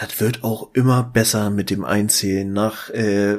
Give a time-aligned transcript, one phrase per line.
[0.00, 2.52] das wird auch immer besser mit dem Einzählen.
[2.52, 3.38] Nach äh,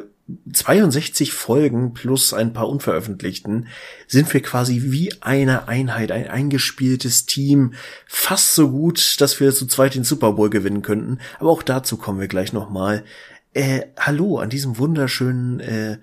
[0.54, 3.68] 62 Folgen plus ein paar unveröffentlichten
[4.08, 7.74] sind wir quasi wie eine Einheit, ein eingespieltes Team.
[8.06, 11.20] Fast so gut, dass wir zu zweit den Super Bowl gewinnen könnten.
[11.40, 13.04] Aber auch dazu kommen wir gleich nochmal.
[13.54, 15.98] Äh, hallo an diesem wunderschönen, äh,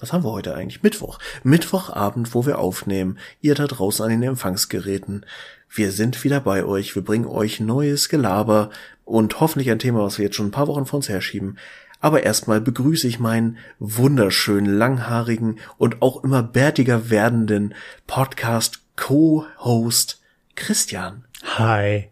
[0.00, 0.82] was haben wir heute eigentlich?
[0.82, 1.18] Mittwoch.
[1.42, 3.18] Mittwochabend, wo wir aufnehmen.
[3.40, 5.26] Ihr da draußen an den Empfangsgeräten.
[5.68, 6.94] Wir sind wieder bei euch.
[6.94, 8.70] Wir bringen euch neues Gelaber
[9.04, 11.58] und hoffentlich ein Thema, was wir jetzt schon ein paar Wochen vor uns herschieben.
[12.00, 17.74] Aber erstmal begrüße ich meinen wunderschönen, langhaarigen und auch immer bärtiger werdenden
[18.06, 20.22] Podcast Co-Host
[20.54, 21.24] Christian.
[21.58, 22.08] Hi.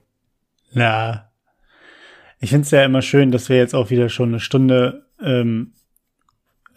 [0.73, 1.31] Na.
[2.41, 5.73] Ich finde es ja immer schön, dass wir jetzt auch wieder schon eine Stunde, ähm,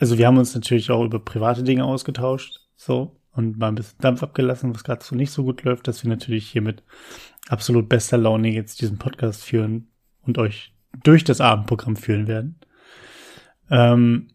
[0.02, 4.00] also wir haben uns natürlich auch über private Dinge ausgetauscht, so, und mal ein bisschen
[4.02, 6.82] Dampf abgelassen, was gerade so nicht so gut läuft, dass wir natürlich hier mit
[7.48, 9.92] absolut bester Laune jetzt diesen Podcast führen
[10.24, 12.60] und euch durch das Abendprogramm führen werden.
[13.70, 14.30] Ähm,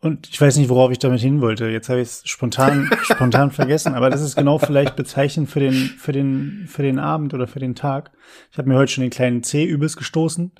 [0.00, 1.66] und ich weiß nicht, worauf ich damit hin wollte.
[1.66, 5.74] Jetzt habe ich es spontan, spontan vergessen, aber das ist genau vielleicht bezeichnend für den,
[5.74, 8.12] für den, für den Abend oder für den Tag.
[8.52, 10.52] Ich habe mir heute schon den kleinen C übelst gestoßen.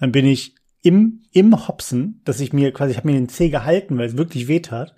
[0.00, 3.48] Dann bin ich im, im Hopsen, dass ich mir quasi, ich habe mir den C
[3.48, 4.94] gehalten, weil es wirklich weh tat.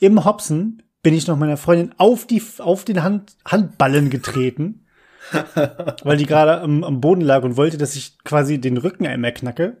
[0.00, 4.86] Im Hopsen bin ich noch meiner Freundin auf die, auf den Hand, Handballen getreten,
[6.02, 9.32] weil die gerade am, am Boden lag und wollte, dass ich quasi den Rücken einmal
[9.32, 9.76] knacke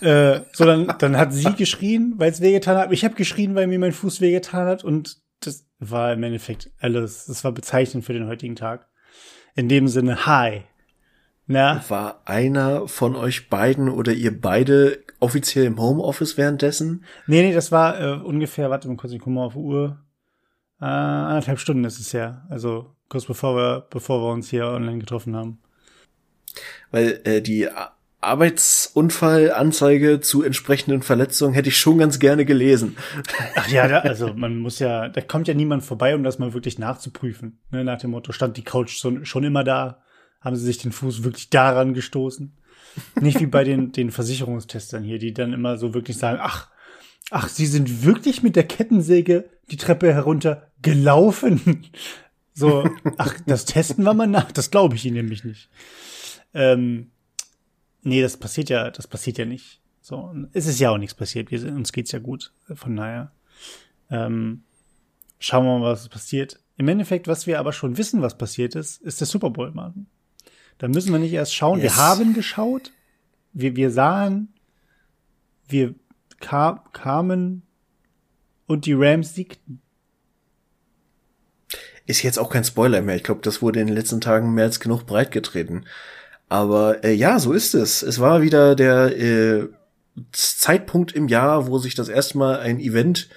[0.00, 2.92] äh, so, dann, dann hat sie geschrien, weil es wehgetan hat.
[2.92, 4.84] Ich habe geschrien, weil mir mein Fuß wehgetan hat.
[4.84, 7.26] Und das war im Endeffekt alles.
[7.26, 8.88] Das war bezeichnend für den heutigen Tag.
[9.54, 10.62] In dem Sinne, hi.
[11.50, 11.82] Na?
[11.88, 17.04] War einer von euch beiden oder ihr beide offiziell im Homeoffice währenddessen?
[17.26, 19.98] Nee, nee, das war äh, ungefähr, warte mal kurz, ich komme mal auf Uhr.
[20.80, 22.46] Äh, anderthalb Stunden ist es ja.
[22.50, 25.58] Also kurz bevor wir, bevor wir uns hier online getroffen haben.
[26.92, 27.66] Weil äh, die
[28.20, 32.96] Arbeitsunfallanzeige zu entsprechenden Verletzungen hätte ich schon ganz gerne gelesen.
[33.56, 36.54] Ach ja, da, also man muss ja, da kommt ja niemand vorbei, um das mal
[36.54, 37.58] wirklich nachzuprüfen.
[37.72, 40.00] Ne, nach dem Motto, stand die Couch schon, schon immer da?
[40.40, 42.52] Haben sie sich den Fuß wirklich daran gestoßen?
[43.20, 46.68] Nicht wie bei den, den Versicherungstestern hier, die dann immer so wirklich sagen, ach,
[47.30, 51.86] ach, sie sind wirklich mit der Kettensäge die Treppe herunter gelaufen.
[52.52, 52.84] So,
[53.16, 55.70] ach, das testen wir mal nach, das glaube ich ihnen nämlich nicht.
[56.52, 57.10] Ähm,
[58.02, 59.80] Nee, das passiert ja, das passiert ja nicht.
[60.00, 61.50] So, es ist ja auch nichts passiert.
[61.50, 62.52] Wir, uns geht's ja gut.
[62.74, 63.32] Von daher
[64.10, 64.64] ähm,
[65.38, 66.60] schauen wir mal, was passiert.
[66.76, 70.06] Im Endeffekt, was wir aber schon wissen, was passiert ist, ist der Super Bowl, Martin.
[70.80, 71.78] Da müssen wir nicht erst schauen.
[71.78, 71.92] Yes.
[71.92, 72.90] Wir haben geschaut.
[73.52, 74.48] Wir, wir sahen,
[75.68, 75.94] wir
[76.40, 77.62] kam, kamen
[78.66, 79.82] und die Rams siegten.
[82.06, 83.16] Ist jetzt auch kein Spoiler mehr.
[83.16, 85.84] Ich glaube, das wurde in den letzten Tagen mehr als genug breitgetreten.
[86.48, 88.02] Aber äh, ja, so ist es.
[88.02, 89.68] Es war wieder der äh,
[90.32, 93.28] Zeitpunkt im Jahr, wo sich das erste Mal ein Event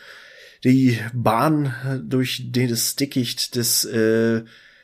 [0.63, 4.43] die Bahn durch das Dickicht des äh,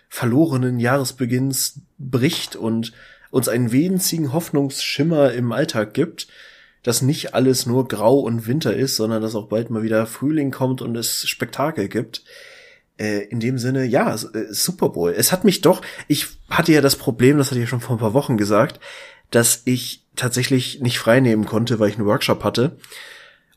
[0.09, 2.91] verlorenen Jahresbeginns bricht und
[3.31, 6.27] uns einen winzigen Hoffnungsschimmer im Alltag gibt,
[6.83, 10.51] dass nicht alles nur grau und Winter ist, sondern dass auch bald mal wieder Frühling
[10.51, 12.23] kommt und es Spektakel gibt
[12.99, 14.17] äh, in dem Sinne, ja, äh,
[14.49, 15.13] Super Bowl.
[15.15, 17.95] Es hat mich doch, ich hatte ja das Problem, das hatte ich ja schon vor
[17.95, 18.79] ein paar Wochen gesagt,
[19.31, 22.77] dass ich tatsächlich nicht frei nehmen konnte, weil ich einen Workshop hatte.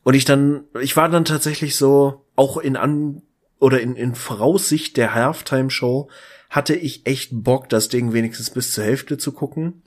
[0.03, 3.21] Und ich dann, ich war dann tatsächlich so, auch in an,
[3.63, 6.09] oder in, in Voraussicht der Halftime-Show,
[6.49, 9.83] hatte ich echt Bock, das Ding wenigstens bis zur Hälfte zu gucken.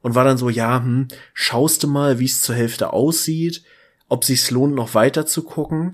[0.00, 3.64] Und war dann so, ja, hm, schaust du mal, wie es zur Hälfte aussieht,
[4.08, 5.92] ob sich's lohnt, noch weiter zu gucken.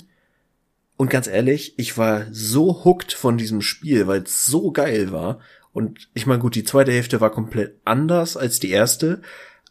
[0.96, 5.40] Und ganz ehrlich, ich war so hooked von diesem Spiel, weil es so geil war.
[5.72, 9.22] Und ich meine, gut, die zweite Hälfte war komplett anders als die erste,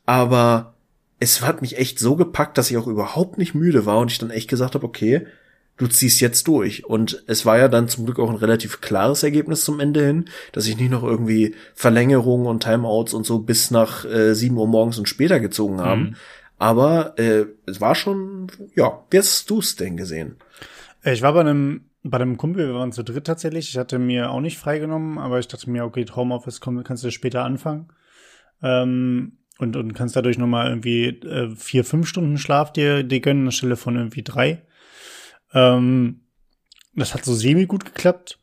[0.06, 0.74] aber
[1.22, 4.18] es hat mich echt so gepackt, dass ich auch überhaupt nicht müde war und ich
[4.18, 5.26] dann echt gesagt habe, okay,
[5.78, 6.86] du ziehst jetzt durch.
[6.86, 10.26] Und es war ja dann zum Glück auch ein relativ klares Ergebnis zum Ende hin,
[10.52, 14.68] dass ich nicht noch irgendwie Verlängerungen und Timeouts und so bis nach äh, 7 Uhr
[14.68, 16.02] morgens und später gezogen haben.
[16.02, 16.16] Mhm.
[16.60, 20.38] Aber äh, es war schon, ja, wie hast du es denn gesehen?
[21.04, 23.70] Ich war bei einem, bei einem Kumpel, wir waren zu dritt tatsächlich.
[23.70, 27.12] Ich hatte mir auch nicht freigenommen, aber ich dachte mir, okay, Homeoffice komm, kannst du
[27.12, 27.90] später anfangen.
[28.64, 33.46] Ähm, und, und kannst dadurch nochmal irgendwie äh, vier, fünf Stunden Schlaf dir, dir gönnen,
[33.48, 34.62] anstelle von irgendwie drei.
[35.54, 36.22] Ähm,
[36.96, 38.40] das hat so semi gut geklappt.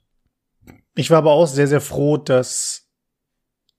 [0.95, 2.89] Ich war aber auch sehr, sehr froh, dass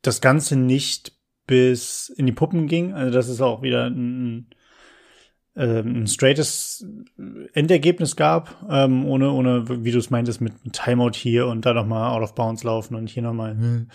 [0.01, 1.13] das Ganze nicht
[1.47, 2.93] bis in die Puppen ging.
[2.93, 4.49] Also das ist auch wieder ein,
[5.55, 6.85] ähm, ein straightes
[7.53, 11.73] Endergebnis gab, ähm, ohne, ohne, wie du es meintest, mit einem Timeout hier und da
[11.73, 13.87] nochmal out of bounds laufen und hier nochmal, hm.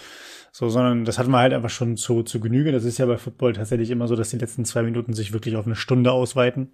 [0.53, 2.73] so, sondern das hatten wir halt einfach schon zu, zu Genüge.
[2.73, 5.57] Das ist ja bei Football tatsächlich immer so, dass die letzten zwei Minuten sich wirklich
[5.57, 6.73] auf eine Stunde ausweiten.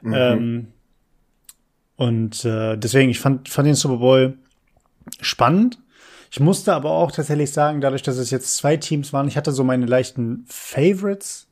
[0.00, 0.14] Mhm.
[0.14, 0.66] Ähm,
[1.98, 4.38] und äh, deswegen, ich fand, fand den Super Bowl
[5.20, 5.78] spannend.
[6.30, 9.50] Ich musste aber auch tatsächlich sagen, dadurch, dass es jetzt zwei Teams waren, ich hatte
[9.50, 11.48] so meine leichten Favorites,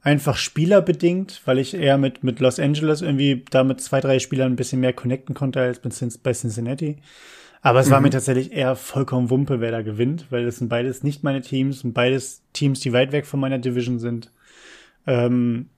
[0.00, 4.52] einfach spielerbedingt, weil ich eher mit, mit Los Angeles irgendwie da mit zwei, drei Spielern
[4.52, 5.80] ein bisschen mehr connecten konnte als
[6.18, 6.98] bei Cincinnati.
[7.60, 7.92] Aber es mhm.
[7.92, 11.42] war mir tatsächlich eher vollkommen Wumpe, wer da gewinnt, weil das sind beides nicht meine
[11.42, 14.30] Teams und beides Teams, die weit weg von meiner Division sind.
[15.06, 15.68] Ähm,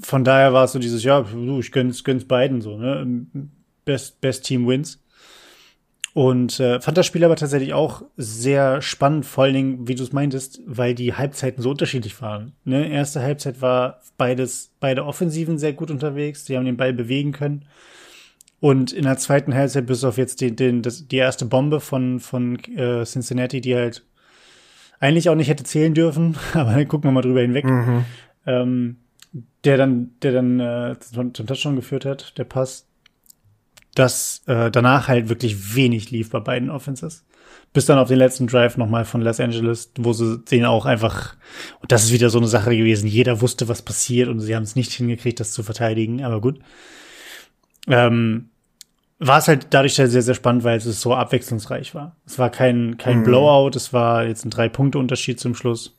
[0.00, 3.24] von daher war es so dieses, ja, du, ich gönn's, gönn's beiden so, ne?
[3.84, 5.02] Best, best Team wins.
[6.14, 10.02] Und äh, fand das Spiel aber tatsächlich auch sehr spannend, vor allen Dingen, wie du
[10.02, 12.54] es meintest, weil die Halbzeiten so unterschiedlich waren.
[12.64, 12.90] Ne?
[12.90, 17.66] Erste Halbzeit war beides, beide Offensiven sehr gut unterwegs, die haben den Ball bewegen können.
[18.60, 22.18] Und in der zweiten Halbzeit, bis auf jetzt den, den, das, die erste Bombe von,
[22.18, 24.04] von äh, Cincinnati, die halt
[24.98, 27.64] eigentlich auch nicht hätte zählen dürfen, aber dann gucken wir mal drüber hinweg.
[27.64, 28.04] Mhm.
[28.46, 28.96] Ähm,
[29.64, 32.86] der dann, der dann äh, zum, zum Touchdown geführt hat, der Pass,
[33.94, 37.24] dass äh, danach halt wirklich wenig lief bei beiden Offenses.
[37.72, 41.36] Bis dann auf den letzten Drive nochmal von Los Angeles, wo sie den auch einfach,
[41.80, 44.62] und das ist wieder so eine Sache gewesen, jeder wusste, was passiert und sie haben
[44.62, 46.60] es nicht hingekriegt, das zu verteidigen, aber gut.
[47.86, 48.50] Ähm,
[49.18, 52.16] war es halt dadurch sehr, sehr spannend, weil es so abwechslungsreich war.
[52.24, 53.24] Es war kein, kein mhm.
[53.24, 55.97] Blowout, es war jetzt ein Drei-Punkte-Unterschied zum Schluss.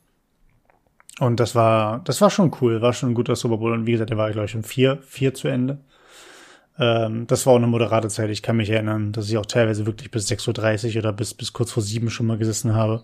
[1.19, 3.73] Und das war, das war schon cool, war schon ein guter Super Bowl.
[3.73, 5.79] Und wie gesagt, der war, glaube ich, um vier, vier zu Ende.
[6.79, 8.29] Ähm, das war auch eine moderate Zeit.
[8.29, 11.51] Ich kann mich erinnern, dass ich auch teilweise wirklich bis 6.30 Uhr oder bis, bis
[11.51, 13.03] kurz vor sieben schon mal gesessen habe.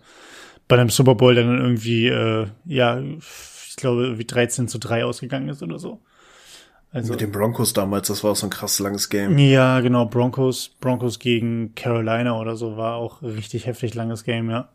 [0.67, 5.03] Bei einem Super Bowl, der dann irgendwie, äh, ja, ich glaube, wie 13 zu 3
[5.03, 5.99] ausgegangen ist oder so.
[6.91, 9.37] Also, Mit den Broncos damals, das war auch so ein krass langes Game.
[9.37, 14.69] Ja, genau, Broncos, Broncos gegen Carolina oder so war auch richtig heftig langes Game, ja.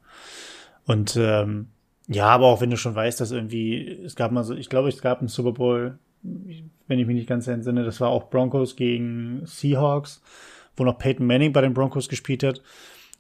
[0.85, 1.69] Und ähm,
[2.13, 4.89] ja, aber auch wenn du schon weißt, dass irgendwie, es gab mal so, ich glaube,
[4.89, 8.75] es gab einen Super Bowl, wenn ich mich nicht ganz entsinne, das war auch Broncos
[8.75, 10.21] gegen Seahawks,
[10.77, 12.63] wo noch Peyton Manning bei den Broncos gespielt hat,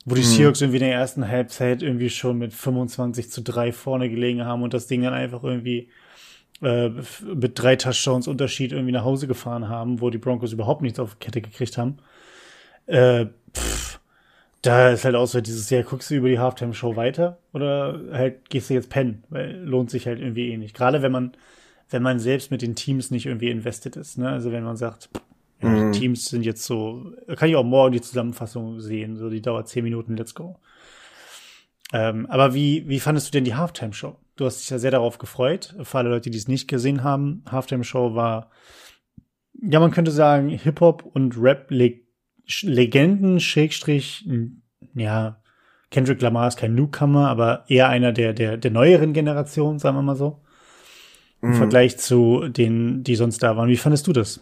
[0.05, 0.27] wo die mhm.
[0.27, 4.65] Seahawks irgendwie in der ersten Halbzeit irgendwie schon mit 25 zu 3 vorne gelegen haben
[4.65, 5.89] und das Ding dann einfach irgendwie
[6.61, 6.91] äh,
[7.33, 11.21] mit drei Touchdowns Unterschied irgendwie nach Hause gefahren haben, wo die Broncos überhaupt nichts auf
[11.21, 11.99] Kette gekriegt haben.
[12.87, 13.90] Äh, pff,
[14.63, 18.51] da ist halt auch so dieses, ja, guckst du über die Halftime-Show weiter oder halt
[18.51, 20.77] gehst du jetzt pennen, weil lohnt sich halt irgendwie eh nicht.
[20.77, 21.33] Gerade wenn man,
[21.89, 24.29] wenn man selbst mit den Teams nicht irgendwie invested ist, ne?
[24.29, 25.09] Also wenn man sagt,
[25.61, 25.93] mhm.
[25.93, 29.69] die Teams sind jetzt so, kann ich auch morgen die Zusammenfassung sehen, so die dauert
[29.69, 30.59] zehn Minuten, let's go.
[31.93, 34.17] Ähm, aber wie, wie fandest du denn die Halftime-Show?
[34.37, 35.75] Du hast dich ja sehr darauf gefreut.
[35.83, 38.51] Für alle Leute, die es nicht gesehen haben, Halftime-Show war,
[39.63, 42.10] ja, man könnte sagen, Hip-Hop und Rap legt
[42.63, 44.29] Legenden, Schrägstrich,
[44.95, 45.41] ja,
[45.91, 50.03] Kendrick Lamar ist kein Newcomer, aber eher einer der, der, der neueren Generation, sagen wir
[50.03, 50.41] mal so.
[51.43, 51.55] Im mhm.
[51.55, 53.69] Vergleich zu denen, die sonst da waren.
[53.69, 54.41] Wie fandest du das?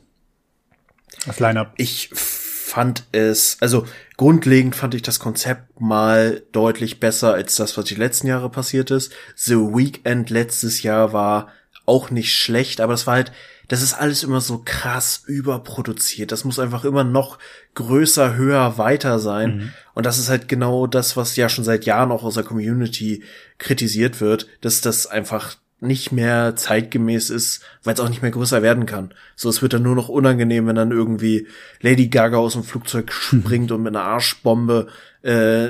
[1.26, 1.72] Das Line-Up?
[1.76, 7.86] Ich fand es, also grundlegend fand ich das Konzept mal deutlich besser als das, was
[7.86, 9.12] die letzten Jahre passiert ist.
[9.36, 11.48] The Weekend letztes Jahr war
[11.86, 13.32] auch nicht schlecht, aber es war halt,
[13.68, 16.32] das ist alles immer so krass überproduziert.
[16.32, 17.38] Das muss einfach immer noch
[17.74, 19.56] größer, höher, weiter sein.
[19.56, 19.72] Mhm.
[19.94, 23.22] Und das ist halt genau das, was ja schon seit Jahren auch aus der Community
[23.58, 28.62] kritisiert wird, dass das einfach nicht mehr zeitgemäß ist, weil es auch nicht mehr größer
[28.62, 29.14] werden kann.
[29.36, 31.46] So, es wird dann nur noch unangenehm, wenn dann irgendwie
[31.80, 34.88] Lady Gaga aus dem Flugzeug springt und mit einer Arschbombe
[35.22, 35.68] äh,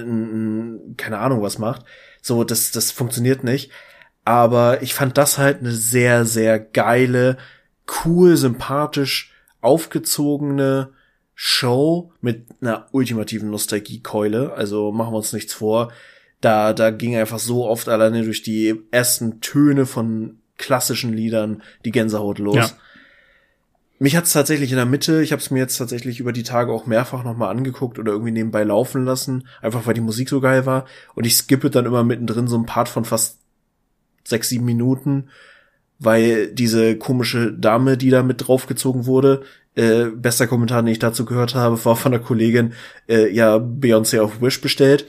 [0.97, 1.85] keine Ahnung was macht.
[2.23, 3.71] So, das, das funktioniert nicht.
[4.25, 7.39] Aber ich fand das halt eine sehr, sehr geile,
[8.05, 10.91] cool, sympathisch aufgezogene
[11.35, 14.53] Show mit einer ultimativen Nostalgiekeule.
[14.55, 15.93] Also machen wir uns nichts vor.
[16.41, 21.91] Da, da ging einfach so oft alleine durch die ersten Töne von klassischen Liedern die
[21.91, 22.57] Gänsehaut los.
[22.57, 22.71] Ja.
[24.01, 26.73] Mich hat's tatsächlich in der Mitte, ich habe es mir jetzt tatsächlich über die Tage
[26.73, 30.67] auch mehrfach nochmal angeguckt oder irgendwie nebenbei laufen lassen, einfach weil die Musik so geil
[30.67, 30.87] war.
[31.17, 33.41] Und ich skippe dann immer mittendrin so ein Part von fast
[34.25, 35.31] sechs, sieben Minuten
[35.99, 39.43] weil diese komische Dame, die da mit draufgezogen wurde,
[39.75, 42.73] äh, bester Kommentar, den ich dazu gehört habe, war von der Kollegin,
[43.09, 45.07] äh, ja, Beyoncé auf Wish bestellt.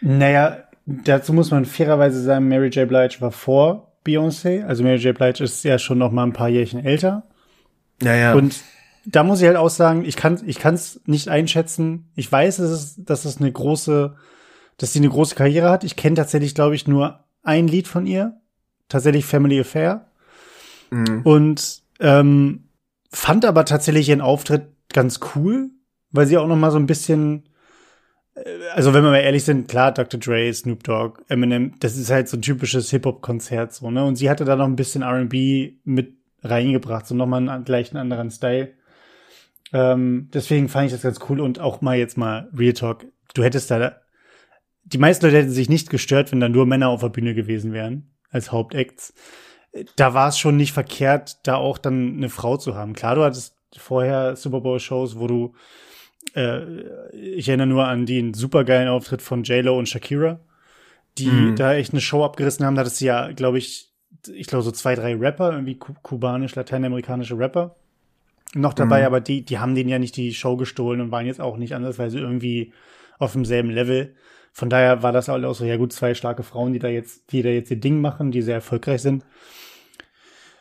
[0.00, 2.88] Naja, dazu muss man fairerweise sagen, Mary J.
[2.88, 4.64] Blige war vor Beyoncé.
[4.64, 5.16] Also Mary J.
[5.16, 7.24] Blige ist ja schon noch mal ein paar Jährchen älter.
[8.02, 8.34] Naja.
[8.34, 8.60] Und
[9.06, 12.10] da muss ich halt auch sagen, ich kann ich kann's nicht einschätzen.
[12.14, 14.14] Ich weiß, dass es, dass es eine große,
[14.76, 15.84] dass sie eine große Karriere hat.
[15.84, 18.40] Ich kenne tatsächlich, glaube ich, nur ein Lied von ihr
[18.88, 20.10] tatsächlich Family Affair.
[20.90, 21.22] Mhm.
[21.22, 22.64] Und Ähm,
[23.10, 25.70] fand aber tatsächlich ihren Auftritt ganz cool,
[26.10, 27.44] weil sie auch noch mal so ein bisschen
[28.34, 28.40] äh,
[28.74, 30.18] also wenn wir mal ehrlich sind, klar, Dr.
[30.18, 34.04] Dre, Snoop Dogg, Eminem, das ist halt so ein typisches Hip-Hop-Konzert so, ne?
[34.04, 38.30] Und sie hatte da noch ein bisschen R&B mit reingebracht, so nochmal einen gleichen anderen
[38.30, 38.72] Style.
[39.72, 43.06] Ähm, deswegen fand ich das ganz cool und auch mal jetzt mal Real Talk.
[43.34, 43.96] Du hättest da,
[44.84, 47.72] die meisten Leute hätten sich nicht gestört, wenn da nur Männer auf der Bühne gewesen
[47.72, 49.14] wären, als Hauptacts.
[49.96, 52.92] Da war es schon nicht verkehrt, da auch dann eine Frau zu haben.
[52.92, 55.54] Klar, du hattest vorher Super Bowl Shows, wo du,
[56.34, 56.60] äh,
[57.12, 60.40] ich erinnere nur an den supergeilen Auftritt von J-Lo und Shakira,
[61.18, 61.56] die mhm.
[61.56, 62.74] da echt eine Show abgerissen haben.
[62.74, 63.92] Da hattest du ja, glaube ich,
[64.32, 67.76] ich glaube so zwei, drei Rapper, irgendwie kubanisch, lateinamerikanische Rapper
[68.54, 69.06] noch dabei, mhm.
[69.06, 71.74] aber die, die haben denen ja nicht die Show gestohlen und waren jetzt auch nicht
[71.74, 72.72] anders, weil sie irgendwie
[73.18, 74.14] auf demselben Level.
[74.54, 77.42] Von daher war das auch so, ja gut, zwei starke Frauen, die da jetzt, die
[77.42, 79.24] da jetzt ihr Ding machen, die sehr erfolgreich sind.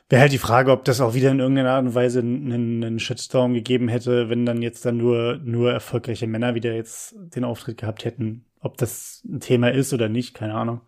[0.09, 2.99] Wäre halt die Frage, ob das auch wieder in irgendeiner Art und Weise einen, einen
[2.99, 7.77] Shitstorm gegeben hätte, wenn dann jetzt dann nur, nur erfolgreiche Männer wieder jetzt den Auftritt
[7.77, 8.45] gehabt hätten.
[8.61, 10.81] Ob das ein Thema ist oder nicht, keine Ahnung.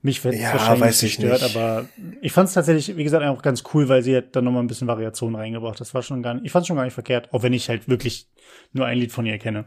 [0.00, 1.88] Mich wird ja, wahrscheinlich nicht gestört, aber
[2.22, 4.68] ich fand es tatsächlich, wie gesagt, auch ganz cool, weil sie hat dann nochmal ein
[4.68, 5.80] bisschen Variation reingebracht.
[5.80, 7.68] Das war schon gar nicht, ich fand es schon gar nicht verkehrt, auch wenn ich
[7.68, 8.28] halt wirklich
[8.72, 9.64] nur ein Lied von ihr kenne.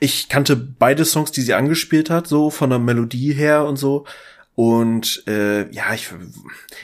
[0.00, 4.04] Ich kannte beide Songs, die sie angespielt hat, so von der Melodie her und so.
[4.58, 6.08] Und äh, ja, ich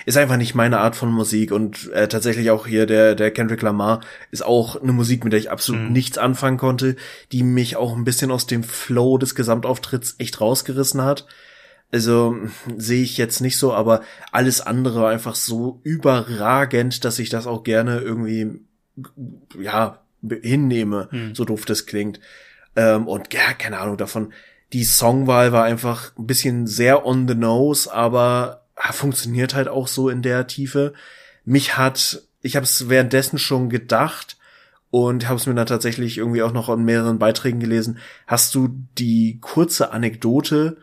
[0.06, 3.62] ist einfach nicht meine Art von Musik und äh, tatsächlich auch hier der der Kendrick
[3.62, 4.00] Lamar
[4.30, 5.92] ist auch eine Musik, mit der ich absolut mhm.
[5.92, 6.94] nichts anfangen konnte,
[7.32, 11.26] die mich auch ein bisschen aus dem Flow des Gesamtauftritts echt rausgerissen hat.
[11.90, 12.36] Also
[12.76, 17.48] sehe ich jetzt nicht so, aber alles andere war einfach so überragend, dass ich das
[17.48, 18.60] auch gerne irgendwie,
[19.60, 20.00] ja,
[20.42, 21.34] hinnehme, hm.
[21.34, 22.20] so doof das klingt.
[22.76, 24.32] Ähm, und ja, keine Ahnung davon.
[24.72, 30.08] Die Songwahl war einfach ein bisschen sehr on the nose, aber funktioniert halt auch so
[30.08, 30.94] in der Tiefe.
[31.44, 34.36] Mich hat, ich habe es währenddessen schon gedacht
[34.90, 37.98] und habe es mir dann tatsächlich irgendwie auch noch an mehreren Beiträgen gelesen.
[38.26, 40.76] Hast du die kurze Anekdote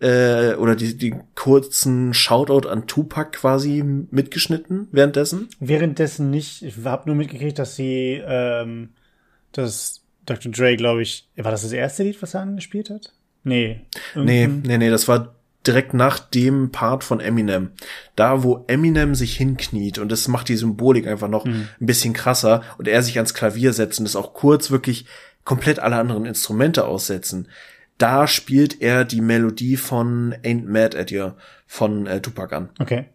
[0.00, 5.48] äh, oder die, die kurzen Shoutout an Tupac quasi mitgeschnitten währenddessen?
[5.60, 6.62] Währenddessen nicht.
[6.62, 8.90] Ich habe nur mitgekriegt, dass sie ähm,
[9.52, 9.97] dass
[10.28, 10.52] Dr.
[10.52, 13.12] Dre, glaube ich, war das das erste Lied, was er angespielt hat?
[13.44, 13.80] Nee.
[14.14, 15.34] Nee, nee, nee, das war
[15.66, 17.70] direkt nach dem Part von Eminem.
[18.16, 21.68] Da, wo Eminem sich hinkniet und das macht die Symbolik einfach noch mhm.
[21.80, 25.06] ein bisschen krasser und er sich ans Klavier setzt und das auch kurz wirklich
[25.44, 27.48] komplett alle anderen Instrumente aussetzen
[27.98, 31.32] da spielt er die Melodie von Ain't Mad at You
[31.66, 32.70] von äh, Tupac an.
[32.78, 33.06] Okay.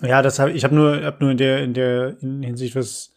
[0.00, 3.16] Ja, das habe ich habe nur hab nur in der in der in Hinsicht was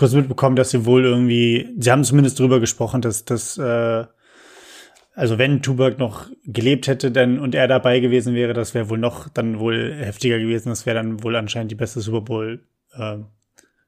[0.00, 4.06] kurz mitbekommen, dass sie wohl irgendwie, sie haben zumindest drüber gesprochen, dass dass äh,
[5.14, 8.96] also wenn Tupac noch gelebt hätte, dann und er dabei gewesen wäre, das wäre wohl
[8.96, 10.70] noch dann wohl heftiger gewesen.
[10.70, 13.18] Das wäre dann wohl anscheinend die beste Super Bowl äh,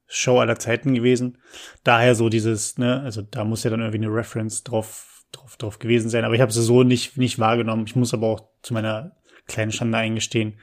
[0.06, 1.38] Show aller Zeiten gewesen.
[1.82, 5.78] Daher so dieses, ne, also da muss ja dann irgendwie eine Reference drauf drauf, drauf
[5.78, 6.26] gewesen sein.
[6.26, 7.86] Aber ich habe sie so nicht, nicht wahrgenommen.
[7.86, 9.12] Ich muss aber auch zu meiner
[9.46, 10.58] kleinen Schande eingestehen.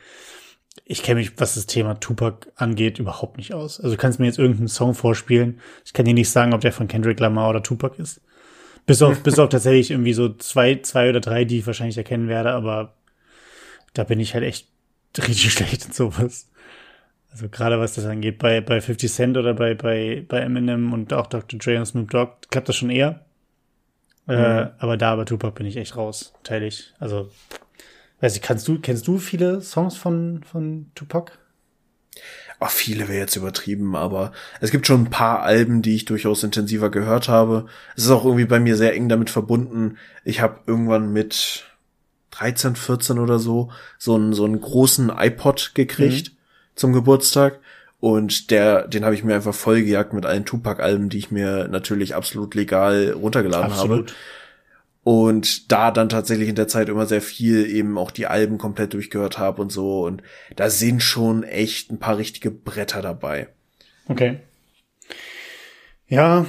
[0.85, 3.79] Ich kenne mich, was das Thema Tupac angeht, überhaupt nicht aus.
[3.79, 5.59] Also du kannst mir jetzt irgendeinen Song vorspielen.
[5.85, 8.21] Ich kann dir nicht sagen, ob der von Kendrick Lamar oder Tupac ist.
[8.85, 12.27] Bis auf, bis auf tatsächlich irgendwie so zwei, zwei oder drei, die ich wahrscheinlich erkennen
[12.27, 12.95] werde, aber
[13.93, 14.67] da bin ich halt echt
[15.17, 16.49] richtig schlecht in sowas.
[17.31, 21.13] Also gerade was das angeht, bei, bei 50 Cent oder bei, bei, bei Eminem und
[21.13, 21.59] auch Dr.
[21.59, 23.25] Dre und Snoop Dogg klappt das schon eher.
[24.27, 24.69] Äh, mhm.
[24.77, 26.93] aber da bei Tupac bin ich echt raus, teilig.
[26.99, 27.31] Also,
[28.21, 31.31] weiß ich, kannst du, kennst du viele Songs von, von Tupac?
[32.59, 36.43] Ach, viele wäre jetzt übertrieben, aber es gibt schon ein paar Alben, die ich durchaus
[36.43, 37.67] intensiver gehört habe.
[37.95, 39.97] Es ist auch irgendwie bei mir sehr eng damit verbunden.
[40.25, 41.65] Ich habe irgendwann mit
[42.31, 46.35] 13, 14 oder so so einen, so einen großen iPod gekriegt mhm.
[46.75, 47.59] zum Geburtstag
[47.99, 52.15] und der, den habe ich mir einfach vollgejagt mit allen Tupac-Alben, die ich mir natürlich
[52.15, 54.09] absolut legal runtergeladen absolut.
[54.09, 54.19] habe.
[55.03, 58.93] Und da dann tatsächlich in der Zeit immer sehr viel eben auch die Alben komplett
[58.93, 60.05] durchgehört habe und so.
[60.05, 60.21] Und
[60.55, 63.47] da sind schon echt ein paar richtige Bretter dabei.
[64.07, 64.39] Okay.
[66.07, 66.45] Ja,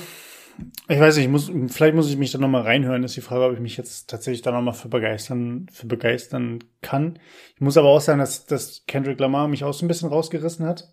[0.88, 3.44] ich weiß nicht, ich muss, vielleicht muss ich mich da nochmal reinhören, ist die Frage,
[3.44, 7.18] ob ich mich jetzt tatsächlich da nochmal für begeistern, für begeistern kann.
[7.54, 10.66] Ich muss aber auch sagen, dass, dass Kendrick Lamar mich auch so ein bisschen rausgerissen
[10.66, 10.92] hat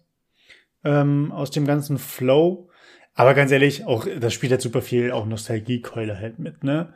[0.83, 2.69] ähm, aus dem ganzen Flow.
[3.13, 6.93] Aber ganz ehrlich, auch das spielt halt super viel auch Nostalgiekeule halt mit, ne?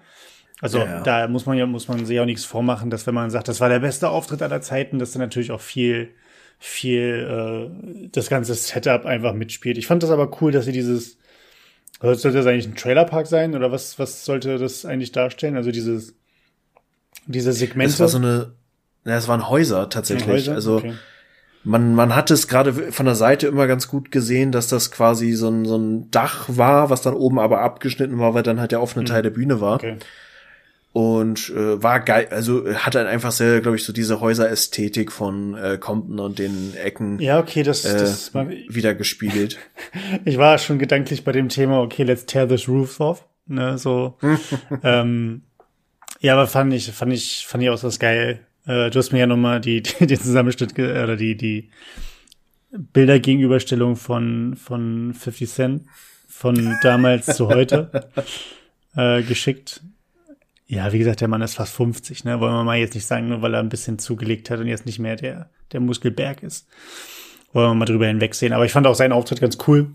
[0.62, 1.01] Also ja.
[1.01, 3.60] da muss man ja muss man sich auch nichts vormachen, dass wenn man sagt, das
[3.60, 6.10] war der beste Auftritt aller Zeiten, dass dann natürlich auch viel
[6.60, 9.80] viel äh, das ganze Setup einfach mitspielt.
[9.80, 11.18] Ich fand das aber cool, dass sie dieses
[12.00, 15.56] sollte das eigentlich ein Trailerpark sein oder was was sollte das eigentlich darstellen?
[15.58, 16.15] Also dieses
[17.25, 17.91] diese Segmente.
[17.91, 18.53] Das war so eine
[19.03, 20.27] ja, es waren Häuser tatsächlich.
[20.27, 20.53] Häuser?
[20.53, 20.94] Also okay
[21.63, 25.34] Man, man hat es gerade von der Seite immer ganz gut gesehen, dass das quasi
[25.34, 28.72] so ein, so ein Dach war, was dann oben aber abgeschnitten war, weil dann halt
[28.72, 29.08] der offene mhm.
[29.08, 29.75] Teil der Bühne war.
[29.75, 29.98] Okay.
[30.93, 35.55] Und äh, war geil, also hat dann einfach sehr, glaube ich, so diese Häuserästhetik von
[35.55, 39.57] äh, Compton und den Ecken ja, okay, das, äh, das war, wieder gespiegelt.
[40.25, 43.25] ich war schon gedanklich bei dem Thema, okay, let's tear this roof off.
[43.48, 44.17] Ne, so.
[44.83, 45.43] ähm,
[46.19, 48.41] ja, aber fand ich, fand ich, fand ich auch das geil.
[48.65, 51.69] Äh, du hast mir ja nochmal die, die, den Zusammenschnitt oder die, die
[52.71, 55.83] Bildergegenüberstellung von, von 50 Cent
[56.27, 58.10] von damals zu heute
[58.95, 59.81] äh, geschickt.
[60.71, 62.39] Ja, wie gesagt, der Mann ist fast 50, ne?
[62.39, 64.85] Wollen wir mal jetzt nicht sagen, nur weil er ein bisschen zugelegt hat und jetzt
[64.85, 66.65] nicht mehr der, der Muskelberg ist.
[67.51, 68.53] Wollen wir mal drüber hinwegsehen.
[68.53, 69.91] Aber ich fand auch seinen Auftritt ganz cool.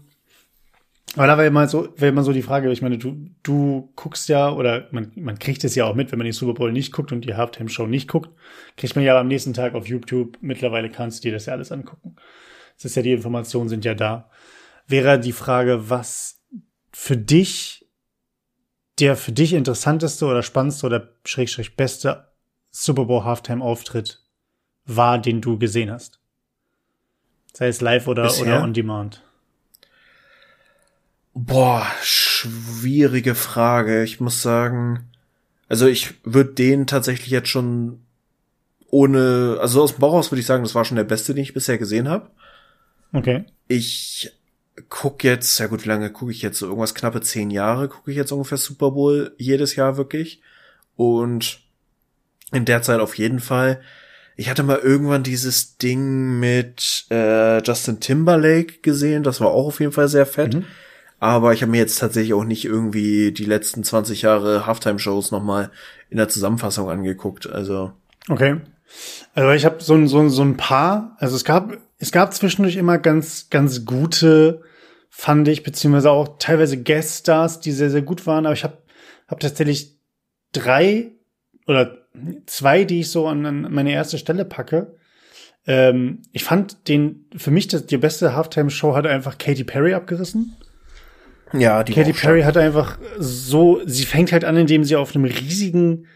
[1.14, 4.28] Aber da war immer so, wäre immer so die Frage, ich meine, du, du guckst
[4.28, 6.92] ja, oder man, man kriegt es ja auch mit, wenn man den Super Bowl nicht
[6.92, 8.28] guckt und die Halftime-Show nicht guckt,
[8.76, 11.72] kriegt man ja am nächsten Tag auf YouTube, mittlerweile kannst du dir das ja alles
[11.72, 12.16] angucken.
[12.76, 14.28] Das ist ja, die Informationen sind ja da.
[14.86, 16.42] Wäre die Frage, was
[16.92, 17.85] für dich
[18.98, 22.28] der für dich interessanteste oder spannendste oder schrägstrich beste
[22.70, 24.22] Super Bowl Halftime Auftritt
[24.86, 26.18] war, den du gesehen hast?
[27.52, 29.22] Sei es live oder, oder on demand.
[31.34, 34.02] Boah, schwierige Frage.
[34.02, 35.10] Ich muss sagen,
[35.68, 38.00] also ich würde den tatsächlich jetzt schon
[38.88, 41.54] ohne, also aus dem Bauhaus würde ich sagen, das war schon der beste, den ich
[41.54, 42.30] bisher gesehen habe.
[43.12, 43.44] Okay.
[43.68, 44.32] Ich
[44.88, 46.58] guck jetzt, ja gut, wie lange gucke ich jetzt?
[46.58, 50.42] So irgendwas knappe zehn Jahre gucke ich jetzt ungefähr Super Bowl jedes Jahr wirklich.
[50.96, 51.60] Und
[52.52, 53.80] in der Zeit auf jeden Fall.
[54.36, 59.80] Ich hatte mal irgendwann dieses Ding mit äh, Justin Timberlake gesehen, das war auch auf
[59.80, 60.54] jeden Fall sehr fett.
[60.54, 60.64] Mhm.
[61.18, 65.70] Aber ich habe mir jetzt tatsächlich auch nicht irgendwie die letzten 20 Jahre Halftime-Shows nochmal
[66.10, 67.50] in der Zusammenfassung angeguckt.
[67.50, 67.92] Also.
[68.28, 68.60] Okay.
[69.34, 72.98] Also ich habe so, so, so ein paar, also es gab, es gab zwischendurch immer
[72.98, 74.62] ganz, ganz gute,
[75.10, 78.78] fand ich, beziehungsweise auch teilweise Guest-Stars, die sehr, sehr gut waren, aber ich habe
[79.28, 79.98] hab tatsächlich
[80.52, 81.12] drei
[81.66, 81.98] oder
[82.46, 84.96] zwei, die ich so an, an meine erste Stelle packe.
[85.66, 90.56] Ähm, ich fand den, für mich das, die beste Halftime-Show hat einfach Katy Perry abgerissen.
[91.52, 95.24] Ja, die Katy Perry hat einfach so, sie fängt halt an, indem sie auf einem
[95.24, 96.06] riesigen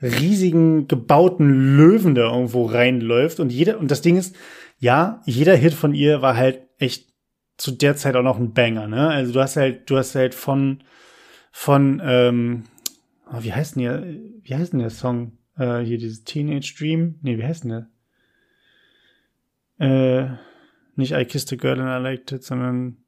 [0.00, 4.36] riesigen gebauten Löwen da irgendwo reinläuft und jeder und das Ding ist,
[4.78, 7.08] ja, jeder Hit von ihr war halt echt
[7.56, 9.08] zu der Zeit auch noch ein Banger, ne?
[9.08, 10.84] Also du hast halt, du hast halt von
[11.50, 12.64] von ähm,
[13.32, 14.04] oh, wie heißt denn der,
[14.42, 15.38] wie heißt denn der Song?
[15.56, 17.16] Äh, hier dieses Teenage Dream?
[17.22, 17.88] Nee, wie heißt denn
[19.78, 20.28] der?
[20.30, 20.36] Äh,
[20.94, 22.98] nicht I Kissed a Girl and I Liked It, sondern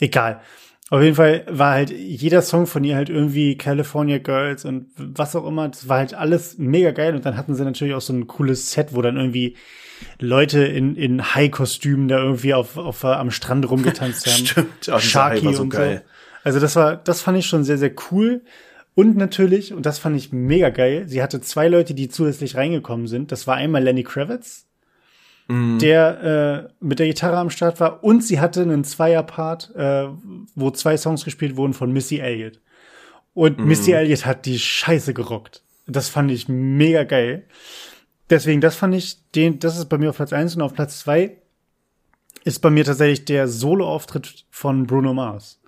[0.00, 0.40] egal.
[0.88, 5.34] Auf jeden Fall war halt jeder Song von ihr halt irgendwie California Girls und was
[5.34, 5.68] auch immer.
[5.68, 7.16] Das war halt alles mega geil.
[7.16, 9.56] Und dann hatten sie natürlich auch so ein cooles Set, wo dann irgendwie
[10.20, 14.46] Leute in, in High-Kostümen da irgendwie auf, auf, uh, am Strand rumgetanzt haben.
[14.46, 16.04] Stimmt, auch Sharky so und geil.
[16.04, 16.10] so.
[16.44, 18.42] Also das war, das fand ich schon sehr, sehr cool.
[18.94, 23.08] Und natürlich, und das fand ich mega geil, sie hatte zwei Leute, die zusätzlich reingekommen
[23.08, 23.32] sind.
[23.32, 24.65] Das war einmal Lenny Kravitz,
[25.48, 25.78] mhm.
[25.78, 28.02] der äh, mit der Gitarre am Start war.
[28.04, 30.06] Und sie hatte einen Zweierpart, äh,
[30.54, 32.60] wo zwei Songs gespielt wurden von Missy Elliott.
[33.34, 33.66] Und mhm.
[33.66, 35.62] Missy Elliott hat die Scheiße gerockt.
[35.86, 37.44] Das fand ich mega geil.
[38.28, 41.00] Deswegen, das fand ich, den, das ist bei mir auf Platz eins und auf Platz
[41.00, 41.36] zwei
[42.44, 45.60] ist bei mir tatsächlich der Solo-Auftritt von Bruno Mars.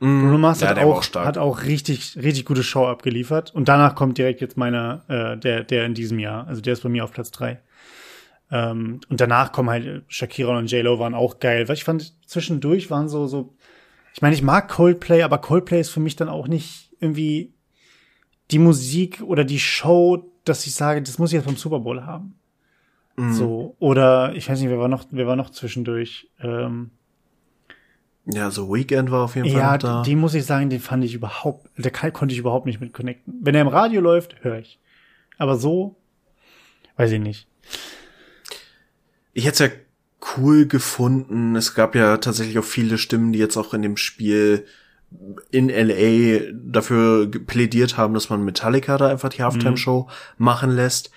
[0.00, 3.54] Mm, Bruno Mars ja, hat, auch, auch hat auch richtig, richtig gute Show abgeliefert.
[3.54, 6.46] Und danach kommt direkt jetzt meiner, äh, der, der in diesem Jahr.
[6.46, 7.60] Also der ist bei mir auf Platz drei.
[8.50, 11.68] Ähm, und danach kommen halt Shakira und J-Lo waren auch geil.
[11.68, 13.54] Weil ich fand, zwischendurch waren so, so,
[14.14, 17.52] ich meine, ich mag Coldplay, aber Coldplay ist für mich dann auch nicht irgendwie
[18.50, 22.04] die Musik oder die Show, dass ich sage, das muss ich jetzt beim Super Bowl
[22.04, 22.38] haben.
[23.16, 23.32] Mhm.
[23.32, 26.30] So, oder ich weiß nicht, wer war noch, wer war noch zwischendurch?
[26.40, 26.90] Ähm,
[28.26, 30.02] ja, so Weekend war auf jeden Fall ja, da.
[30.02, 33.34] den muss ich sagen, den fand ich überhaupt, der konnte ich überhaupt nicht mit connecten.
[33.40, 34.78] Wenn er im Radio läuft, höre ich.
[35.38, 35.96] Aber so,
[36.96, 37.48] weiß ich nicht
[39.36, 39.76] ich hätte es ja
[40.38, 41.56] cool gefunden.
[41.56, 44.64] Es gab ja tatsächlich auch viele Stimmen, die jetzt auch in dem Spiel
[45.50, 50.44] in LA dafür plädiert haben, dass man Metallica da einfach die Halftime-Show mhm.
[50.44, 51.10] machen lässt.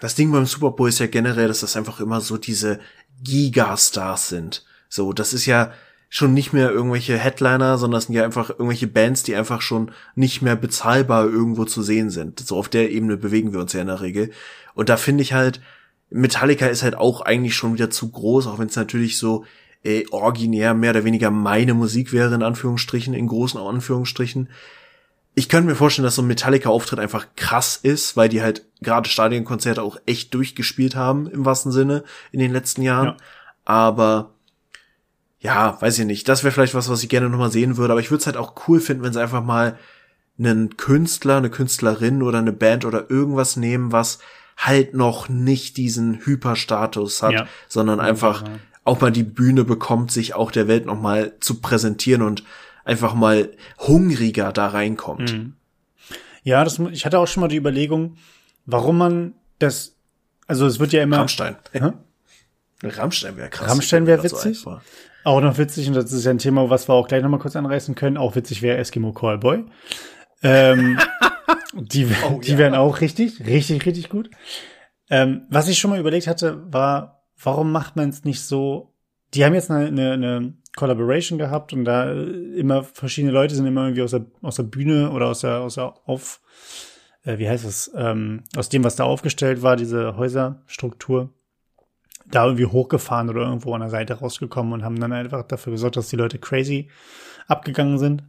[0.00, 2.80] Das Ding beim Super Bowl ist ja generell, dass das einfach immer so diese
[3.24, 4.66] Gigastars sind.
[4.90, 5.72] So, das ist ja
[6.10, 9.90] schon nicht mehr irgendwelche Headliner, sondern das sind ja einfach irgendwelche Bands, die einfach schon
[10.16, 12.40] nicht mehr bezahlbar irgendwo zu sehen sind.
[12.40, 14.32] So auf der Ebene bewegen wir uns ja in der Regel.
[14.74, 15.62] Und da finde ich halt,
[16.12, 19.44] Metallica ist halt auch eigentlich schon wieder zu groß, auch wenn es natürlich so
[19.84, 24.48] äh, originär mehr oder weniger meine Musik wäre, in Anführungsstrichen, in großen Anführungsstrichen.
[25.34, 29.08] ich könnte mir vorstellen, dass so ein Metallica-Auftritt einfach krass ist, weil die halt gerade
[29.08, 33.06] Stadionkonzerte auch echt durchgespielt haben, im wahrsten Sinne, in den letzten Jahren.
[33.06, 33.16] Ja.
[33.64, 34.34] Aber
[35.40, 36.28] ja, weiß ich nicht.
[36.28, 37.92] Das wäre vielleicht was, was ich gerne nochmal sehen würde.
[37.92, 39.78] Aber ich würde es halt auch cool finden, wenn sie einfach mal
[40.38, 44.18] einen Künstler, eine Künstlerin oder eine Band oder irgendwas nehmen, was
[44.56, 47.46] halt noch nicht diesen Hyperstatus hat, ja.
[47.68, 48.54] sondern einfach ja.
[48.84, 52.44] auch mal die Bühne bekommt, sich auch der Welt nochmal zu präsentieren und
[52.84, 55.32] einfach mal hungriger da reinkommt.
[55.32, 55.54] Mhm.
[56.42, 58.16] Ja, das, ich hatte auch schon mal die Überlegung,
[58.66, 59.94] warum man das,
[60.46, 61.18] also es wird ja immer.
[61.18, 61.56] Rammstein.
[62.82, 63.70] Rammstein wäre krass.
[63.70, 64.58] Rammstein wäre witzig.
[64.58, 64.80] So
[65.24, 67.54] auch noch witzig, und das ist ja ein Thema, was wir auch gleich nochmal kurz
[67.56, 68.16] anreißen können.
[68.16, 69.64] Auch witzig wäre Eskimo Callboy.
[70.42, 70.98] Ähm,
[71.74, 72.58] die oh, die ja.
[72.58, 74.30] wären auch richtig, richtig, richtig gut.
[75.10, 78.94] Ähm, was ich schon mal überlegt hatte, war, warum macht man es nicht so?
[79.34, 82.22] Die haben jetzt eine, eine, eine Collaboration gehabt und da äh,
[82.56, 85.74] immer verschiedene Leute sind immer irgendwie aus der, aus der Bühne oder aus der, aus
[85.74, 86.40] der Auf,
[87.24, 91.34] äh, wie heißt es, ähm, aus dem, was da aufgestellt war, diese Häuserstruktur,
[92.26, 95.96] da irgendwie hochgefahren oder irgendwo an der Seite rausgekommen und haben dann einfach dafür gesorgt,
[95.96, 96.88] dass die Leute crazy
[97.48, 98.24] abgegangen sind.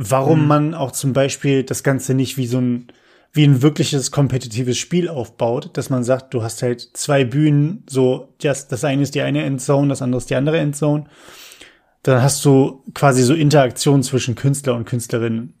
[0.00, 0.46] Warum mhm.
[0.46, 2.86] man auch zum Beispiel das Ganze nicht wie so ein,
[3.32, 8.28] wie ein wirkliches kompetitives Spiel aufbaut, dass man sagt, du hast halt zwei Bühnen, so,
[8.40, 11.06] das, das eine ist die eine Endzone, das andere ist die andere Endzone
[12.02, 15.54] dann hast du quasi so Interaktion zwischen Künstler und Künstlerinnen.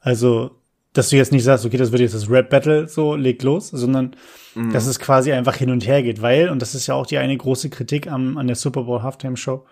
[0.00, 0.52] Also,
[0.92, 4.16] dass du jetzt nicht sagst, okay, das wird jetzt das Rap-Battle, so, leg los, sondern
[4.54, 4.72] mhm.
[4.72, 7.18] dass es quasi einfach hin und her geht, weil, und das ist ja auch die
[7.18, 9.66] eine große Kritik am, an der Super Bowl Halftime Show,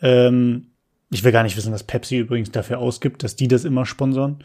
[0.00, 0.68] ähm,
[1.12, 4.42] ich will gar nicht wissen, was Pepsi übrigens dafür ausgibt, dass die das immer sponsoren.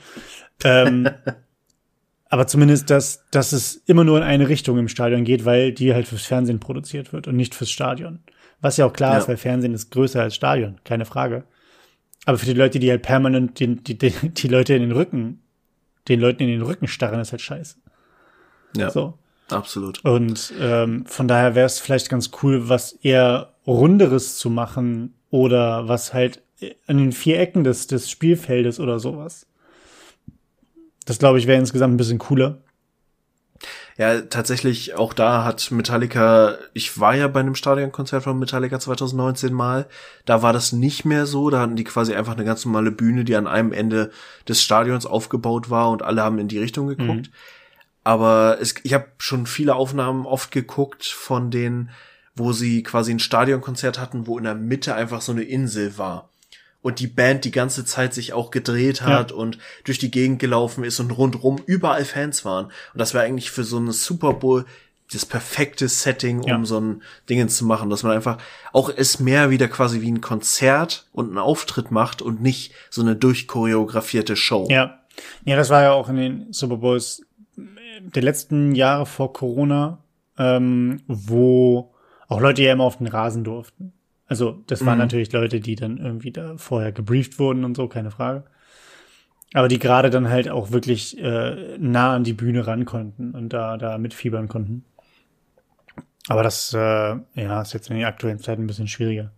[0.65, 1.10] Ähm,
[2.30, 5.93] aber zumindest, dass, dass es immer nur in eine Richtung im Stadion geht, weil die
[5.93, 8.19] halt fürs Fernsehen produziert wird und nicht fürs Stadion.
[8.60, 9.19] Was ja auch klar ja.
[9.19, 11.45] ist, weil Fernsehen ist größer als Stadion, keine Frage.
[12.25, 15.41] Aber für die Leute, die halt permanent die, die, die, die Leute in den Rücken,
[16.10, 17.77] den Leuten in den Rücken starren, ist halt scheiße.
[18.75, 18.89] Ja.
[18.89, 19.17] So.
[19.49, 20.03] Absolut.
[20.03, 25.88] Und ähm, von daher wäre es vielleicht ganz cool, was eher Runderes zu machen oder
[25.88, 26.41] was halt
[26.88, 29.46] an den vier Ecken des, des Spielfeldes oder sowas.
[31.06, 32.62] Das glaube ich wäre insgesamt ein bisschen cooler.
[33.98, 39.52] Ja, tatsächlich, auch da hat Metallica, ich war ja bei einem Stadionkonzert von Metallica 2019
[39.52, 39.88] mal,
[40.26, 43.24] da war das nicht mehr so, da hatten die quasi einfach eine ganz normale Bühne,
[43.24, 44.12] die an einem Ende
[44.48, 47.28] des Stadions aufgebaut war und alle haben in die Richtung geguckt.
[47.28, 47.34] Mhm.
[48.04, 51.89] Aber es, ich habe schon viele Aufnahmen oft geguckt von denen,
[52.36, 56.30] wo sie quasi ein Stadionkonzert hatten, wo in der Mitte einfach so eine Insel war
[56.82, 59.38] und die Band die ganze Zeit sich auch gedreht hat ja.
[59.38, 62.66] und durch die Gegend gelaufen ist und rundrum überall Fans waren.
[62.66, 64.66] Und das war eigentlich für so eine Super Bowl
[65.12, 66.66] das perfekte Setting, um ja.
[66.66, 68.38] so ein Ding zu machen, dass man einfach
[68.74, 73.02] auch es mehr wieder quasi wie ein Konzert und einen Auftritt macht und nicht so
[73.02, 74.68] eine durchchoreografierte Show.
[74.70, 75.00] Ja.
[75.46, 77.24] Ja, das war ja auch in den Super Bowls
[77.56, 79.98] der letzten Jahre vor Corona,
[80.38, 81.92] ähm, wo
[82.28, 83.94] auch Leute ja immer auf den Rasen durften.
[84.28, 85.04] Also das waren mhm.
[85.04, 88.44] natürlich Leute, die dann irgendwie da vorher gebrieft wurden und so, keine Frage.
[89.54, 93.50] Aber die gerade dann halt auch wirklich äh, nah an die Bühne ran konnten und
[93.50, 94.84] da, da mitfiebern konnten.
[96.28, 96.78] Aber das, äh,
[97.36, 99.32] ja, ist jetzt in den aktuellen Zeiten ein bisschen schwieriger.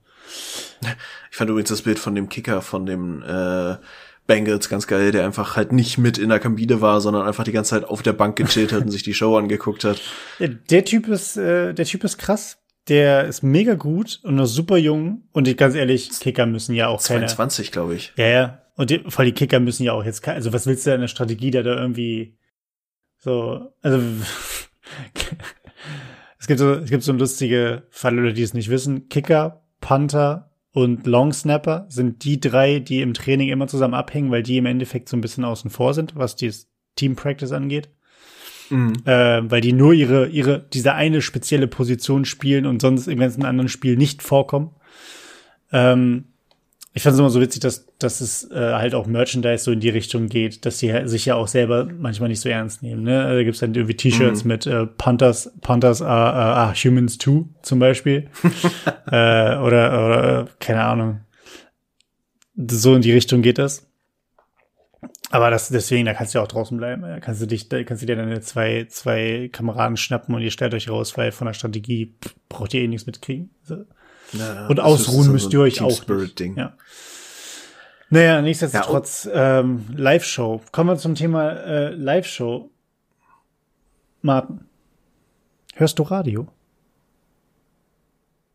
[1.29, 3.75] Ich fand übrigens das Bild von dem Kicker von dem äh,
[4.25, 7.51] Bengals ganz geil, der einfach halt nicht mit in der Kabine war, sondern einfach die
[7.51, 10.01] ganze Zeit auf der Bank gechillt hat und sich die Show angeguckt hat.
[10.69, 12.58] Der Typ ist, äh, der Typ ist krass
[12.89, 15.23] der ist mega gut und noch super jung.
[15.31, 17.73] Und die, ganz ehrlich, Kicker müssen ja auch 22, keine.
[17.73, 18.13] glaube ich.
[18.17, 18.61] Ja, ja.
[18.75, 21.01] Und die, vor allem die Kicker müssen ja auch jetzt, also was willst du in
[21.01, 22.37] der Strategie, da da irgendwie
[23.17, 23.99] so, also
[26.39, 29.09] es gibt so, es gibt so lustige Falle, die es nicht wissen.
[29.09, 34.43] Kicker, Panther und Long Snapper sind die drei, die im Training immer zusammen abhängen, weil
[34.43, 37.89] die im Endeffekt so ein bisschen außen vor sind, was dieses Team Practice angeht.
[38.69, 38.93] Mhm.
[39.05, 43.43] Äh, weil die nur ihre, ihre, diese eine spezielle Position spielen und sonst im ganzen
[43.43, 44.71] anderen Spiel nicht vorkommen.
[45.71, 46.25] Ähm,
[46.93, 49.79] ich fand es immer so witzig, dass, dass es äh, halt auch Merchandise so in
[49.79, 53.03] die Richtung geht, dass sie sich ja auch selber manchmal nicht so ernst nehmen.
[53.03, 53.23] Ne?
[53.23, 54.47] Da gibt's dann irgendwie T-Shirts mhm.
[54.47, 58.29] mit äh, Panthers, Panthers are, are, are Humans too zum Beispiel.
[59.07, 61.21] äh, oder, oder, keine Ahnung.
[62.55, 63.88] So in die Richtung geht das.
[65.31, 67.03] Aber das, deswegen, da kannst du ja auch draußen bleiben.
[67.03, 70.51] Da kannst du dich, da kannst du dir deine zwei, zwei Kameraden schnappen und ihr
[70.51, 73.51] stellt euch raus, weil von der Strategie pff, braucht ihr eh nichts mitkriegen.
[73.63, 73.85] So.
[74.33, 76.07] Ja, und ausruhen so müsst ihr euch auch.
[76.07, 76.39] Nicht.
[76.55, 76.75] Ja.
[78.09, 80.61] Naja, nichtsdestotrotz, ja, ähm, Live-Show.
[80.71, 82.71] Kommen wir zum Thema äh, Live-Show.
[84.21, 84.65] Martin,
[85.75, 86.47] hörst du Radio?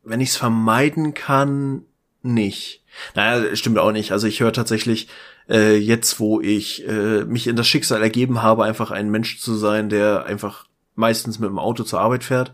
[0.02, 1.82] Wenn ich es vermeiden kann,
[2.22, 2.83] nicht.
[3.14, 4.12] Naja, stimmt auch nicht.
[4.12, 5.08] Also ich höre tatsächlich
[5.48, 9.54] äh, jetzt, wo ich äh, mich in das Schicksal ergeben habe, einfach ein Mensch zu
[9.54, 12.52] sein, der einfach meistens mit dem Auto zur Arbeit fährt,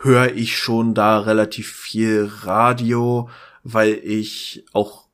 [0.00, 3.30] höre ich schon da relativ viel Radio,
[3.62, 5.04] weil ich auch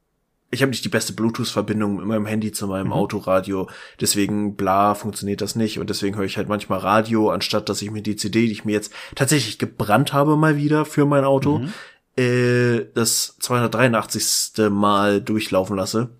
[0.52, 2.92] ich habe nicht die beste Bluetooth-Verbindung mit meinem Handy zu meinem mhm.
[2.92, 3.68] Autoradio,
[4.00, 7.90] deswegen bla funktioniert das nicht und deswegen höre ich halt manchmal Radio, anstatt dass ich
[7.90, 11.58] mir die CD, die ich mir jetzt tatsächlich gebrannt habe mal wieder für mein Auto,
[11.58, 11.72] mhm.
[12.20, 14.70] Äh, das 283.
[14.70, 16.10] Mal durchlaufen lasse.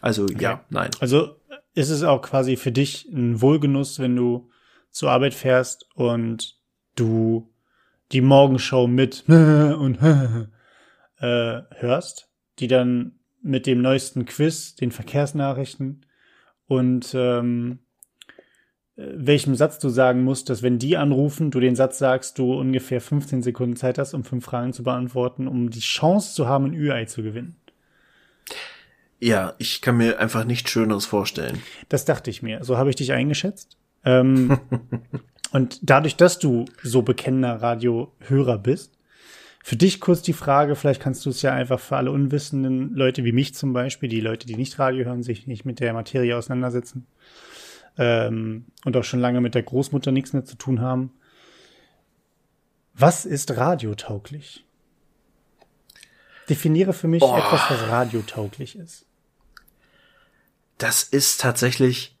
[0.00, 0.36] Also okay.
[0.40, 0.90] ja, nein.
[1.00, 1.36] Also
[1.74, 4.50] ist es auch quasi für dich ein Wohlgenuss, wenn du
[4.90, 6.56] zur Arbeit fährst und
[6.94, 7.52] du
[8.12, 9.98] die Morgenshow mit und
[11.18, 16.06] äh, hörst, die dann mit dem neuesten Quiz, den Verkehrsnachrichten
[16.66, 17.80] und ähm,
[18.96, 23.00] welchem Satz du sagen musst, dass wenn die anrufen, du den Satz sagst, du ungefähr
[23.00, 26.74] 15 Sekunden Zeit hast, um fünf Fragen zu beantworten, um die Chance zu haben, ein
[26.74, 27.56] Ü-Ei zu gewinnen.
[29.18, 31.60] Ja, ich kann mir einfach nichts Schöneres vorstellen.
[31.88, 32.62] Das dachte ich mir.
[32.62, 33.76] So habe ich dich eingeschätzt.
[34.04, 34.58] Ähm,
[35.52, 38.92] und dadurch, dass du so bekennender Radiohörer bist,
[39.64, 43.24] für dich kurz die Frage, vielleicht kannst du es ja einfach für alle unwissenden Leute
[43.24, 46.36] wie mich zum Beispiel, die Leute, die nicht Radio hören, sich nicht mit der Materie
[46.36, 47.06] auseinandersetzen
[47.98, 51.12] ähm, und auch schon lange mit der Großmutter nichts mehr zu tun haben.
[52.94, 54.64] Was ist radiotauglich?
[56.48, 57.36] Definiere für mich oh.
[57.36, 59.06] etwas, was radiotauglich ist.
[60.78, 62.16] Das ist tatsächlich,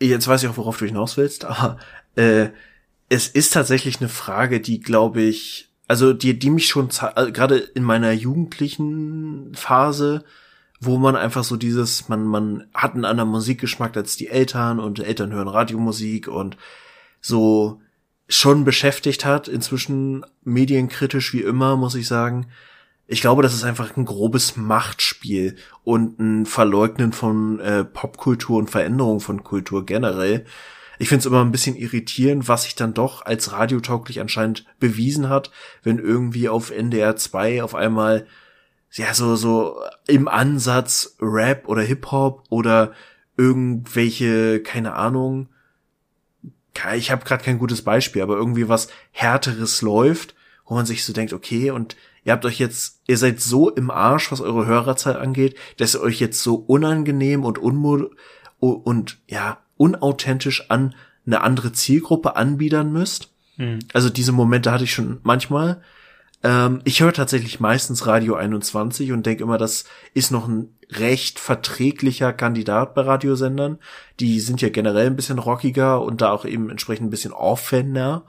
[0.00, 1.78] jetzt weiß ich auch, worauf du hinaus willst, aber
[2.16, 2.48] äh,
[3.08, 7.58] es ist tatsächlich eine Frage, die, glaube ich, also die, die mich schon also gerade
[7.58, 10.24] in meiner jugendlichen Phase,
[10.84, 14.98] wo man einfach so dieses, man, man hat einen anderen Musikgeschmack als die Eltern und
[14.98, 16.56] Eltern hören Radiomusik und
[17.20, 17.80] so
[18.28, 22.46] schon beschäftigt hat, inzwischen medienkritisch wie immer, muss ich sagen.
[23.06, 28.70] Ich glaube, das ist einfach ein grobes Machtspiel und ein Verleugnen von äh, Popkultur und
[28.70, 30.46] Veränderung von Kultur generell
[30.98, 35.28] ich finde es immer ein bisschen irritierend, was sich dann doch als radiotauglich anscheinend bewiesen
[35.28, 35.50] hat,
[35.82, 38.26] wenn irgendwie auf NDR 2 auf einmal
[38.96, 39.76] ja so so
[40.06, 42.92] im Ansatz Rap oder Hip Hop oder
[43.36, 45.48] irgendwelche keine Ahnung
[46.96, 50.34] ich habe gerade kein gutes Beispiel, aber irgendwie was härteres läuft,
[50.66, 53.90] wo man sich so denkt, okay, und ihr habt euch jetzt, ihr seid so im
[53.90, 58.10] Arsch, was eure Hörerzahl angeht, dass ihr euch jetzt so unangenehm und unmod
[58.58, 60.94] und ja, unauthentisch an
[61.26, 63.30] eine andere Zielgruppe anbiedern müsst.
[63.56, 63.80] Mhm.
[63.92, 65.82] Also diese Momente hatte ich schon manchmal.
[66.44, 71.40] Ähm, ich höre tatsächlich meistens Radio 21 und denke immer, das ist noch ein recht
[71.40, 73.78] verträglicher Kandidat bei Radiosendern.
[74.20, 78.26] Die sind ja generell ein bisschen rockiger und da auch eben entsprechend ein bisschen offender.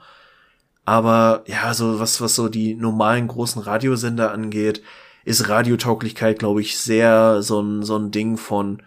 [0.86, 4.82] Aber ja, so was, was so die normalen großen Radiosender angeht,
[5.24, 8.82] ist Radiotauglichkeit, glaube ich, sehr so ein, so ein Ding von,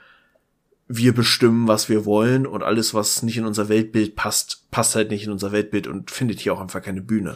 [0.87, 5.11] wir bestimmen, was wir wollen und alles, was nicht in unser Weltbild passt, passt halt
[5.11, 7.35] nicht in unser Weltbild und findet hier auch einfach keine Bühne.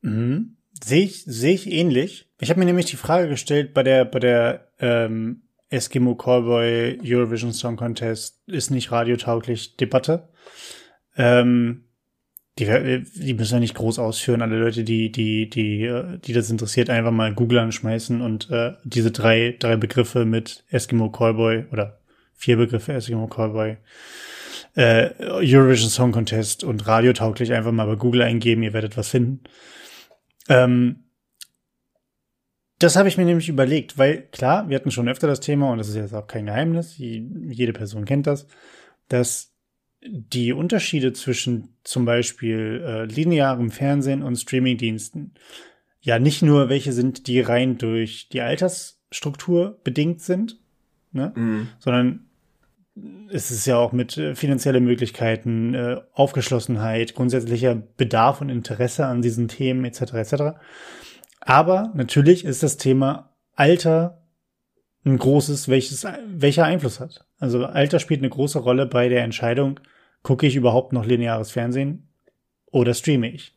[0.00, 0.54] Mhm.
[0.82, 2.28] Sehe ich, sehe ich ähnlich.
[2.40, 7.52] Ich habe mir nämlich die Frage gestellt bei der, bei der ähm, Eskimo Callboy Eurovision
[7.52, 10.28] Song Contest ist nicht radiotauglich Debatte.
[11.16, 11.84] Ähm,
[12.58, 14.42] die, die müssen ja nicht groß ausführen.
[14.42, 19.10] Alle Leute, die, die, die, die das interessiert, einfach mal Google anschmeißen und äh, diese
[19.10, 22.00] drei, drei Begriffe mit Eskimo Callboy oder
[22.34, 23.76] vier Begriffe Eskimo Callboy,
[24.74, 29.40] äh, Eurovision Song Contest und radiotauglich einfach mal bei Google eingeben, ihr werdet was finden.
[30.48, 31.04] Ähm,
[32.78, 35.78] das habe ich mir nämlich überlegt, weil klar, wir hatten schon öfter das Thema und
[35.78, 38.46] das ist jetzt auch kein Geheimnis, jede Person kennt das,
[39.08, 39.52] dass
[40.00, 45.34] die Unterschiede zwischen zum Beispiel äh, linearem Fernsehen und Streamingdiensten
[46.00, 50.60] ja nicht nur welche sind, die rein durch die Altersstruktur bedingt sind,
[51.10, 51.32] ne?
[51.34, 51.68] Mhm.
[51.80, 52.27] sondern
[53.30, 59.22] es ist ja auch mit äh, finanziellen Möglichkeiten, äh, Aufgeschlossenheit, grundsätzlicher Bedarf und Interesse an
[59.22, 60.14] diesen Themen etc.
[60.14, 60.34] etc.
[61.40, 64.22] Aber natürlich ist das Thema Alter
[65.04, 67.24] ein großes, welches welcher Einfluss hat.
[67.38, 69.80] Also Alter spielt eine große Rolle bei der Entscheidung,
[70.22, 72.08] gucke ich überhaupt noch lineares Fernsehen
[72.66, 73.54] oder streame ich?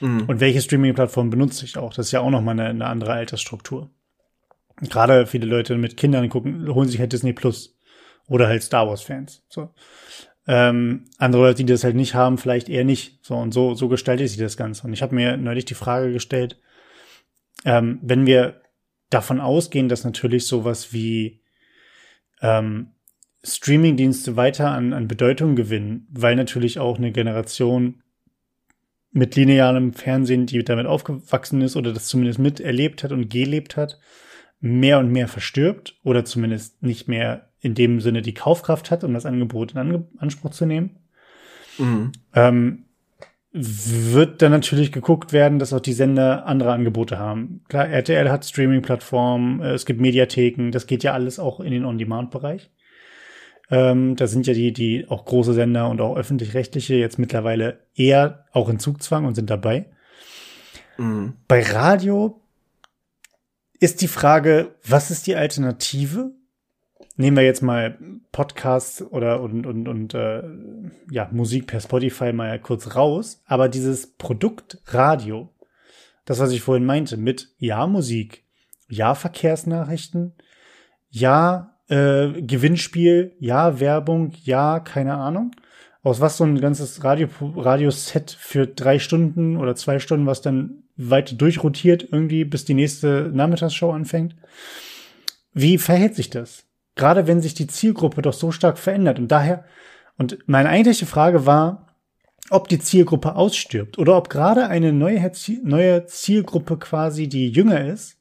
[0.00, 0.24] Mhm.
[0.26, 1.94] Und welche Streaming-Plattform benutze ich auch?
[1.94, 3.90] Das ist ja auch noch mal eine, eine andere Altersstruktur.
[4.80, 7.73] Gerade viele Leute mit Kindern gucken, holen sich halt Disney Plus
[8.28, 9.42] oder halt Star Wars Fans.
[9.48, 9.70] So.
[10.46, 13.24] Ähm, andere Leute, die das halt nicht haben, vielleicht eher nicht.
[13.24, 14.86] So und so, so gestaltet sich das Ganze.
[14.86, 16.60] Und ich habe mir neulich die Frage gestellt,
[17.64, 18.60] ähm, wenn wir
[19.10, 21.40] davon ausgehen, dass natürlich sowas wie
[22.42, 22.92] ähm,
[23.42, 28.02] Streamingdienste weiter an, an Bedeutung gewinnen, weil natürlich auch eine Generation
[29.12, 34.00] mit linearem Fernsehen, die damit aufgewachsen ist oder das zumindest miterlebt hat und gelebt hat,
[34.60, 39.14] mehr und mehr verstirbt oder zumindest nicht mehr in dem Sinne die Kaufkraft hat, um
[39.14, 40.96] das Angebot in Ange Anspruch zu nehmen.
[41.78, 42.12] Mhm.
[42.34, 42.84] Ähm,
[43.52, 47.62] wird dann natürlich geguckt werden, dass auch die Sender andere Angebote haben.
[47.68, 51.84] Klar, RTL hat Streaming-Plattformen, äh, es gibt Mediatheken, das geht ja alles auch in den
[51.84, 52.70] On-Demand-Bereich.
[53.70, 58.44] Ähm, da sind ja die, die auch große Sender und auch öffentlich-rechtliche jetzt mittlerweile eher
[58.52, 59.86] auch in Zugzwang und sind dabei.
[60.98, 61.34] Mhm.
[61.48, 62.40] Bei Radio
[63.80, 66.32] ist die Frage, was ist die Alternative?
[67.16, 67.98] Nehmen wir jetzt mal
[68.32, 70.42] Podcasts oder und, und, und äh,
[71.10, 75.50] ja, Musik per Spotify mal kurz raus, aber dieses Produkt Radio,
[76.24, 78.44] das, was ich vorhin meinte, mit ja Musik,
[78.88, 80.34] ja Verkehrsnachrichten,
[81.10, 85.52] ja äh, Gewinnspiel, ja, Werbung, ja, keine Ahnung.
[86.02, 90.82] Aus was so ein ganzes Radio, Radioset für drei Stunden oder zwei Stunden, was dann
[90.96, 94.36] weit durchrotiert irgendwie, bis die nächste Nachmittagsshow anfängt.
[95.52, 96.64] Wie verhält sich das?
[96.96, 99.18] Gerade wenn sich die Zielgruppe doch so stark verändert.
[99.18, 99.64] Und daher,
[100.16, 101.88] und meine eigentliche Frage war,
[102.50, 108.18] ob die Zielgruppe ausstirbt oder ob gerade eine neue, neue Zielgruppe quasi, die jünger ist,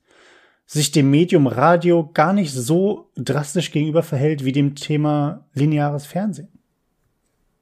[0.65, 6.47] sich dem Medium Radio gar nicht so drastisch gegenüber verhält wie dem Thema lineares Fernsehen.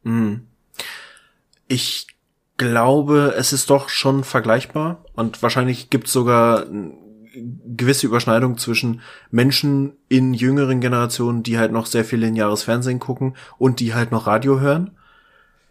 [0.04, 0.47] Hm.
[1.67, 2.08] Ich
[2.58, 6.67] glaube, es ist doch schon vergleichbar und wahrscheinlich gibt es sogar
[7.34, 13.36] gewisse Überschneidung zwischen Menschen in jüngeren Generationen, die halt noch sehr viel lineares Fernsehen gucken
[13.58, 14.91] und die halt noch Radio hören.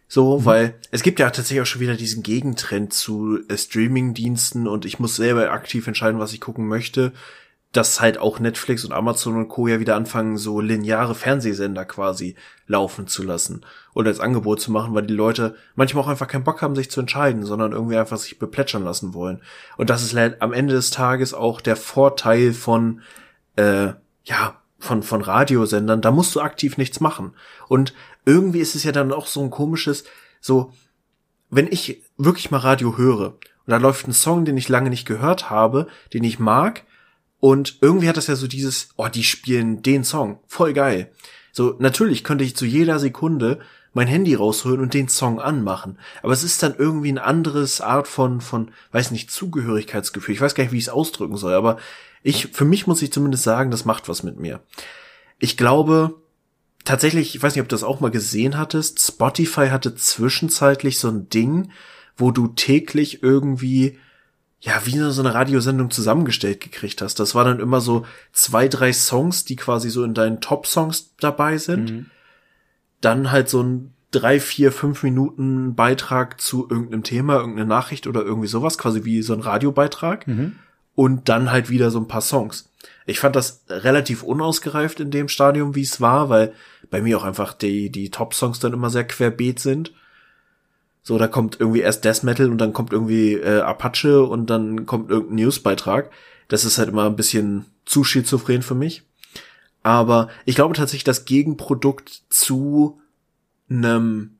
[0.08, 0.44] So, mhm.
[0.44, 4.98] weil es gibt ja tatsächlich auch schon wieder diesen Gegentrend zu äh, Streaming-Diensten und ich
[4.98, 7.12] muss selber aktiv entscheiden, was ich gucken möchte.
[7.72, 9.68] Dass halt auch Netflix und Amazon und Co.
[9.68, 12.34] ja wieder anfangen, so lineare Fernsehsender quasi
[12.66, 16.44] laufen zu lassen oder als Angebot zu machen, weil die Leute manchmal auch einfach keinen
[16.44, 19.40] Bock haben, sich zu entscheiden, sondern irgendwie einfach sich beplätschern lassen wollen.
[19.76, 23.02] Und das ist halt am Ende des Tages auch der Vorteil von,
[23.56, 23.92] äh,
[24.24, 27.34] ja, von, von Radiosendern, da musst du aktiv nichts machen.
[27.68, 30.04] Und irgendwie ist es ja dann auch so ein komisches,
[30.40, 30.72] so,
[31.50, 33.34] wenn ich wirklich mal Radio höre
[33.66, 36.84] und da läuft ein Song, den ich lange nicht gehört habe, den ich mag,
[37.40, 41.10] und irgendwie hat das ja so dieses, oh, die spielen den Song, voll geil.
[41.52, 43.60] So, natürlich könnte ich zu jeder Sekunde
[43.92, 45.98] mein Handy rausholen und den Song anmachen.
[46.22, 50.34] Aber es ist dann irgendwie ein anderes Art von, von, weiß nicht, Zugehörigkeitsgefühl.
[50.34, 51.78] Ich weiß gar nicht, wie ich es ausdrücken soll, aber
[52.22, 54.60] ich, für mich muss ich zumindest sagen, das macht was mit mir.
[55.38, 56.14] Ich glaube,
[56.84, 61.08] tatsächlich, ich weiß nicht, ob du das auch mal gesehen hattest, Spotify hatte zwischenzeitlich so
[61.08, 61.72] ein Ding,
[62.16, 63.98] wo du täglich irgendwie
[64.60, 67.18] ja, wie so eine Radiosendung zusammengestellt gekriegt hast.
[67.18, 71.56] Das war dann immer so zwei, drei Songs, die quasi so in deinen Top-Songs dabei
[71.56, 71.90] sind.
[71.90, 72.06] Mhm.
[73.00, 78.22] Dann halt so ein drei, vier, fünf Minuten Beitrag zu irgendeinem Thema, irgendeine Nachricht oder
[78.22, 80.26] irgendwie sowas, quasi wie so ein Radiobeitrag.
[80.26, 80.56] Mhm.
[80.94, 82.70] Und dann halt wieder so ein paar Songs.
[83.06, 86.52] Ich fand das relativ unausgereift in dem Stadium, wie es war, weil
[86.90, 89.94] bei mir auch einfach die, die Top-Songs dann immer sehr querbeet sind.
[91.10, 94.86] So, da kommt irgendwie erst Death Metal und dann kommt irgendwie äh, Apache und dann
[94.86, 96.08] kommt irgendein Newsbeitrag.
[96.46, 99.02] Das ist halt immer ein bisschen zu schizophren für mich.
[99.82, 103.00] Aber ich glaube tatsächlich, das Gegenprodukt zu
[103.68, 104.36] einem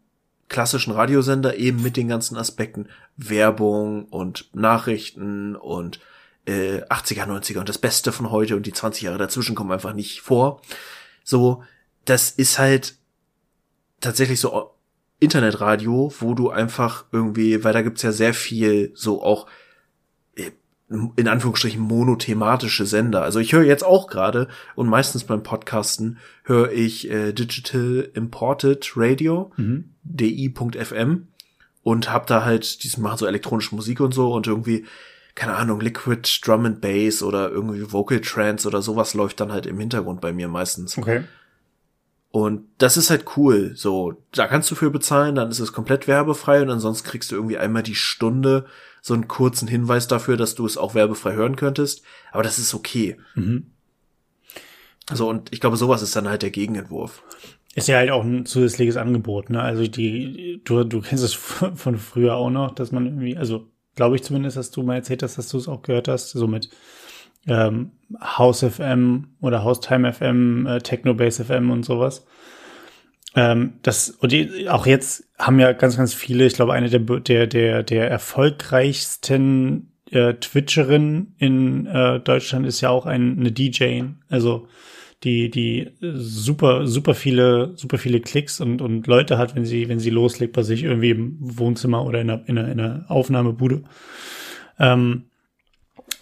[0.48, 5.98] klassischen Radiosender eben mit den ganzen Aspekten Werbung und Nachrichten und
[6.46, 9.92] äh, 80er, 90er und das Beste von heute und die 20 Jahre dazwischen kommen einfach
[9.92, 10.62] nicht vor.
[11.24, 11.64] So,
[12.04, 12.94] das ist halt
[14.00, 14.70] tatsächlich so
[15.20, 19.46] Internetradio, wo du einfach irgendwie, weil da gibt's ja sehr viel so auch
[20.34, 20.50] äh,
[20.88, 23.22] in Anführungsstrichen monothematische Sender.
[23.22, 28.92] Also ich höre jetzt auch gerade und meistens beim Podcasten höre ich äh, Digital Imported
[28.96, 29.90] Radio, mhm.
[30.02, 31.28] di.fm
[31.82, 34.86] und hab da halt, die machen so elektronische Musik und so und irgendwie
[35.34, 39.64] keine Ahnung, Liquid Drum and Bass oder irgendwie Vocal Trance oder sowas läuft dann halt
[39.64, 40.98] im Hintergrund bei mir meistens.
[40.98, 41.22] Okay.
[42.32, 43.72] Und das ist halt cool.
[43.74, 47.34] So, da kannst du für bezahlen, dann ist es komplett werbefrei und ansonsten kriegst du
[47.36, 48.66] irgendwie einmal die Stunde
[49.02, 52.02] so einen kurzen Hinweis dafür, dass du es auch werbefrei hören könntest.
[52.30, 53.16] Aber das ist okay.
[53.34, 53.66] Mhm.
[55.08, 57.22] Also, und ich glaube, sowas ist dann halt der Gegenentwurf.
[57.74, 59.62] Ist ja halt auch ein zusätzliches Angebot, ne?
[59.62, 61.34] Also die, du, du kennst es
[61.74, 63.66] von früher auch noch, dass man irgendwie, also
[63.96, 66.46] glaube ich zumindest, dass du mal erzählt hast, dass du es auch gehört hast, so
[66.46, 66.70] mit
[67.46, 72.26] ähm, House FM oder House Time FM, äh, Technobase FM und sowas.
[73.36, 77.00] Ähm, das, und die, auch jetzt haben ja ganz, ganz viele, ich glaube, eine der,
[77.00, 84.02] der, der, der erfolgreichsten äh, Twitcherinnen in äh, Deutschland ist ja auch ein, eine DJ.
[84.28, 84.66] Also
[85.22, 90.00] die, die super, super viele, super viele Klicks und, und Leute hat, wenn sie, wenn
[90.00, 93.82] sie loslegt bei sich irgendwie im Wohnzimmer oder in einer, in einer, in einer Aufnahmebude.
[94.78, 95.29] Ähm,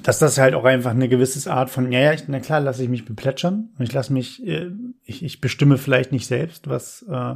[0.03, 2.83] dass das halt auch einfach eine gewisse Art von, ja, ja, ich, na klar, lasse
[2.83, 4.71] ich mich beplätschern und ich lasse mich, äh,
[5.05, 7.35] ich, ich bestimme vielleicht nicht selbst, was äh,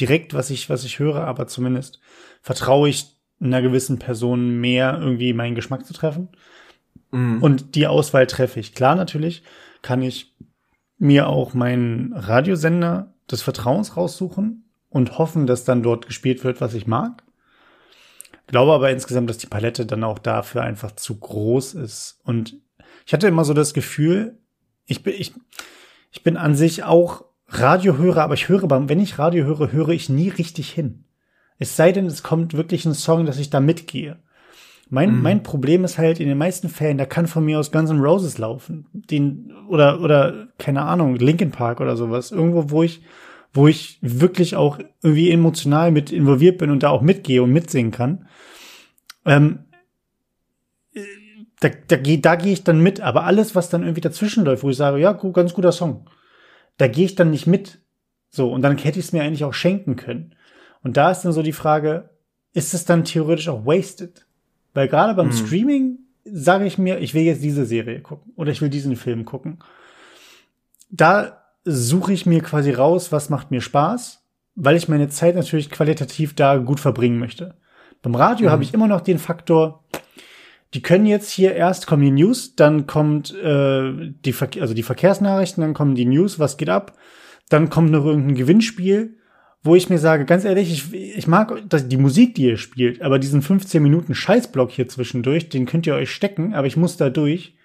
[0.00, 2.00] direkt, was ich, was ich höre, aber zumindest
[2.40, 6.28] vertraue ich einer gewissen Person mehr, irgendwie meinen Geschmack zu treffen.
[7.10, 7.42] Mhm.
[7.42, 8.74] Und die Auswahl treffe ich.
[8.74, 9.42] Klar, natürlich
[9.82, 10.34] kann ich
[10.98, 16.74] mir auch meinen Radiosender des Vertrauens raussuchen und hoffen, dass dann dort gespielt wird, was
[16.74, 17.22] ich mag.
[18.48, 22.18] Glaube aber insgesamt, dass die Palette dann auch dafür einfach zu groß ist.
[22.24, 22.56] Und
[23.06, 24.38] ich hatte immer so das Gefühl,
[24.86, 25.34] ich bin, ich,
[26.10, 30.08] ich bin an sich auch Radiohörer, aber ich höre, wenn ich Radio höre, höre ich
[30.08, 31.04] nie richtig hin.
[31.58, 34.18] Es sei denn, es kommt wirklich ein Song, dass ich da mitgehe.
[34.90, 35.22] Mein, mhm.
[35.22, 38.00] mein Problem ist halt in den meisten Fällen, da kann von mir aus Guns N'
[38.00, 38.86] Roses laufen.
[38.92, 42.30] Den, oder, oder, keine Ahnung, Linkin Park oder sowas.
[42.30, 43.02] Irgendwo, wo ich,
[43.52, 47.92] wo ich wirklich auch irgendwie emotional mit involviert bin und da auch mitgehe und mitsingen
[47.92, 48.28] kann.
[49.24, 49.60] Ähm,
[51.60, 54.62] da, da, da, da gehe ich dann mit, aber alles, was dann irgendwie dazwischen läuft,
[54.62, 56.08] wo ich sage, ja, ganz guter Song,
[56.76, 57.80] da gehe ich dann nicht mit.
[58.30, 60.34] So, und dann hätte ich es mir eigentlich auch schenken können.
[60.82, 62.10] Und da ist dann so die Frage,
[62.52, 64.26] ist es dann theoretisch auch wasted?
[64.74, 65.36] Weil gerade beim hm.
[65.36, 69.24] Streaming sage ich mir, ich will jetzt diese Serie gucken oder ich will diesen Film
[69.24, 69.58] gucken.
[70.90, 75.70] Da suche ich mir quasi raus, was macht mir Spaß, weil ich meine Zeit natürlich
[75.70, 77.56] qualitativ da gut verbringen möchte.
[78.02, 78.52] Beim Radio mhm.
[78.52, 79.84] habe ich immer noch den Faktor,
[80.74, 84.82] die können jetzt hier erst kommen die News, dann kommt äh, die Ver also die
[84.82, 86.96] Verkehrsnachrichten, dann kommen die News, was geht ab,
[87.48, 89.16] dann kommt noch irgendein Gewinnspiel,
[89.62, 93.18] wo ich mir sage, ganz ehrlich, ich, ich mag die Musik, die ihr spielt, aber
[93.18, 97.10] diesen 15 Minuten Scheißblock hier zwischendurch, den könnt ihr euch stecken, aber ich muss da
[97.10, 97.56] durch,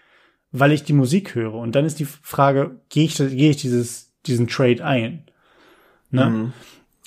[0.53, 1.55] weil ich die Musik höre.
[1.55, 5.25] Und dann ist die Frage, gehe ich, gehe ich dieses, diesen Trade ein?
[6.11, 6.29] Ne?
[6.29, 6.53] Mhm.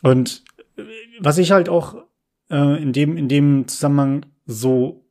[0.03, 0.45] Und
[1.21, 1.95] was ich halt auch
[2.51, 5.09] äh, in, dem, in dem Zusammenhang so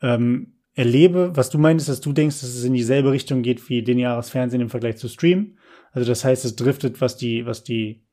[0.00, 3.82] ähm, erlebe, was du meinst, dass du denkst, dass es in dieselbe Richtung geht wie
[3.82, 5.58] lineares Fernsehen im Vergleich zu Stream.
[5.92, 8.06] Also das heißt, es driftet, was die, was die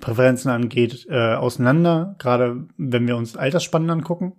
[0.00, 4.34] Präferenzen angeht, äh, auseinander, gerade wenn wir uns Altersspannen angucken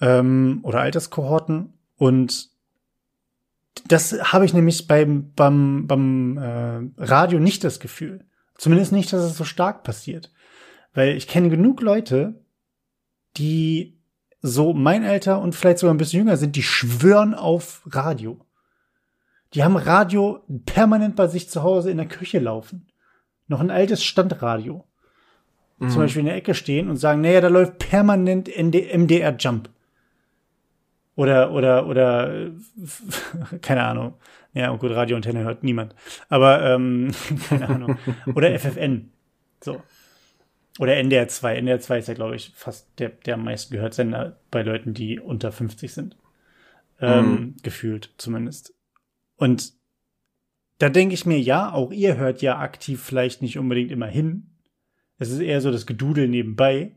[0.00, 1.74] ähm, oder Alterskohorten.
[1.96, 2.51] Und
[3.86, 8.24] das habe ich nämlich beim, beim, beim äh, Radio nicht das Gefühl.
[8.56, 10.32] Zumindest nicht, dass es so stark passiert.
[10.94, 12.44] Weil ich kenne genug Leute,
[13.36, 13.98] die
[14.40, 18.44] so mein Alter und vielleicht sogar ein bisschen jünger sind, die schwören auf Radio.
[19.54, 22.92] Die haben Radio permanent bei sich zu Hause in der Küche laufen
[23.52, 24.84] noch ein altes Standradio
[25.78, 25.90] mhm.
[25.90, 29.70] zum Beispiel in der Ecke stehen und sagen, naja, da läuft permanent MDR Jump.
[31.22, 32.50] Oder, oder, oder,
[33.62, 34.14] keine Ahnung.
[34.54, 35.94] Ja, gut, Radioantenne hört niemand.
[36.28, 37.12] Aber, ähm,
[37.48, 37.96] keine Ahnung.
[38.34, 39.12] Oder FFN.
[39.62, 39.80] So.
[40.80, 41.58] Oder NDR 2.
[41.58, 44.94] NDR 2 ist ja, glaube ich, fast der, der am meisten gehört Sender bei Leuten,
[44.94, 46.16] die unter 50 sind.
[47.00, 47.54] Ähm, mhm.
[47.62, 48.74] Gefühlt zumindest.
[49.36, 49.74] Und
[50.78, 54.50] da denke ich mir, ja, auch ihr hört ja aktiv vielleicht nicht unbedingt immer hin.
[55.18, 56.96] Es ist eher so das Gedudel nebenbei.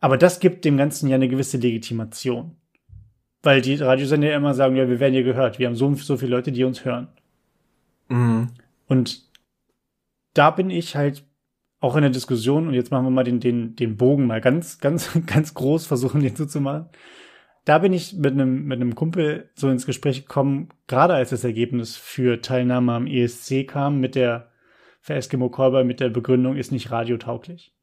[0.00, 2.56] Aber das gibt dem Ganzen ja eine gewisse Legitimation.
[3.46, 5.58] Weil die Radiosender ja immer sagen, ja, wir werden ja gehört.
[5.58, 7.08] Wir haben so, so viele Leute, die uns hören.
[8.08, 8.48] Mhm.
[8.86, 9.22] Und
[10.34, 11.24] da bin ich halt
[11.80, 14.78] auch in der Diskussion, und jetzt machen wir mal den, den, den Bogen mal ganz,
[14.78, 16.90] ganz, ganz groß, versuchen den zuzumachen
[17.66, 21.42] da bin ich mit einem mit einem Kumpel so ins Gespräch gekommen, gerade als das
[21.42, 24.52] Ergebnis für Teilnahme am ESC kam, mit der
[25.00, 27.75] für Eskimo Callboy mit der Begründung ist nicht radiotauglich.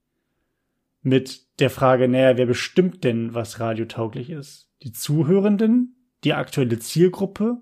[1.04, 4.70] Mit der Frage, naja, wer bestimmt denn, was radiotauglich ist?
[4.82, 7.62] Die Zuhörenden, die aktuelle Zielgruppe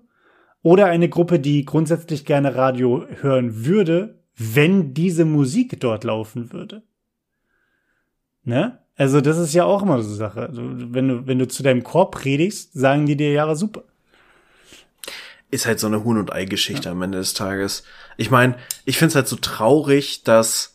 [0.62, 6.82] oder eine Gruppe, die grundsätzlich gerne Radio hören würde, wenn diese Musik dort laufen würde?
[8.44, 8.78] Ne?
[8.96, 10.42] Also, das ist ja auch immer so eine Sache.
[10.42, 13.84] Also, wenn du, wenn du zu deinem Chor predigst, sagen die dir ja super.
[15.50, 16.92] Ist halt so eine Huhn- und Ei-Geschichte ja.
[16.92, 17.84] am Ende des Tages.
[18.16, 20.71] Ich meine, ich find's halt so traurig, dass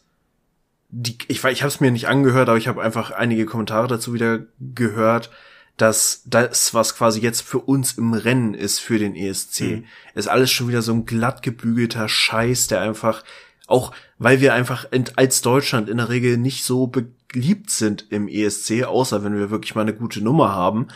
[0.89, 4.13] die, ich, ich habe es mir nicht angehört, aber ich habe einfach einige Kommentare dazu
[4.13, 5.29] wieder gehört,
[5.75, 9.83] dass das, was quasi jetzt für uns im Rennen ist für den ESC, mhm.
[10.15, 13.23] ist alles schon wieder so ein glatt gebügelter Scheiß, der einfach
[13.67, 18.85] auch, weil wir einfach als Deutschland in der Regel nicht so beliebt sind im ESC,
[18.85, 20.87] außer wenn wir wirklich mal eine gute Nummer haben,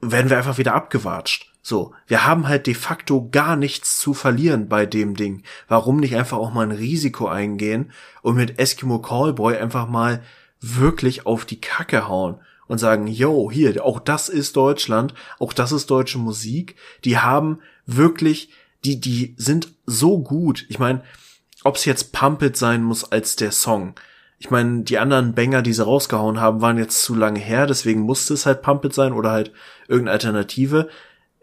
[0.00, 1.50] werden wir einfach wieder abgewatscht.
[1.62, 5.42] So, wir haben halt de facto gar nichts zu verlieren bei dem Ding.
[5.68, 7.92] Warum nicht einfach auch mal ein Risiko eingehen
[8.22, 10.22] und mit Eskimo Callboy einfach mal
[10.60, 15.72] wirklich auf die Kacke hauen und sagen, yo, hier, auch das ist Deutschland, auch das
[15.72, 16.76] ist deutsche Musik.
[17.04, 18.50] Die haben wirklich
[18.84, 20.64] die, die sind so gut.
[20.68, 21.02] Ich meine,
[21.64, 23.94] ob es jetzt Pump It sein muss als der Song.
[24.42, 28.00] Ich meine, die anderen Banger, die sie rausgehauen haben, waren jetzt zu lange her, deswegen
[28.00, 29.52] musste es halt Pump It sein oder halt
[29.86, 30.88] irgendeine Alternative.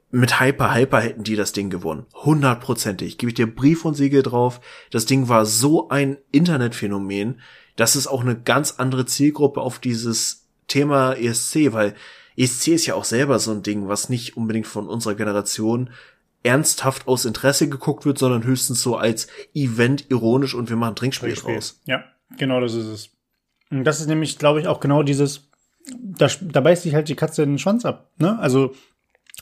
[0.09, 2.07] Mit Hyper Hyper hätten die das Ding gewonnen.
[2.15, 3.19] Hundertprozentig.
[3.19, 4.61] Gebe ich dir Brief und Siegel drauf.
[4.89, 7.39] Das Ding war so ein Internetphänomen,
[7.75, 11.93] dass es auch eine ganz andere Zielgruppe auf dieses Thema ESC, weil
[12.35, 15.91] ESC ist ja auch selber so ein Ding, was nicht unbedingt von unserer Generation
[16.41, 21.29] ernsthaft aus Interesse geguckt wird, sondern höchstens so als Event ironisch und wir machen Trinkspiel,
[21.33, 21.53] Trinkspiel.
[21.53, 21.81] draus.
[21.85, 22.03] Ja,
[22.37, 23.09] genau das ist es.
[23.69, 25.49] Und das ist nämlich, glaube ich, auch genau dieses,
[25.93, 28.11] da, da beißt sich halt die Katze den Schwanz ab.
[28.17, 28.37] Ne?
[28.39, 28.73] Also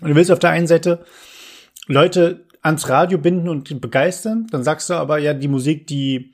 [0.01, 1.05] du willst auf der einen Seite
[1.87, 6.33] Leute ans Radio binden und begeistern, dann sagst du aber, ja, die Musik, die,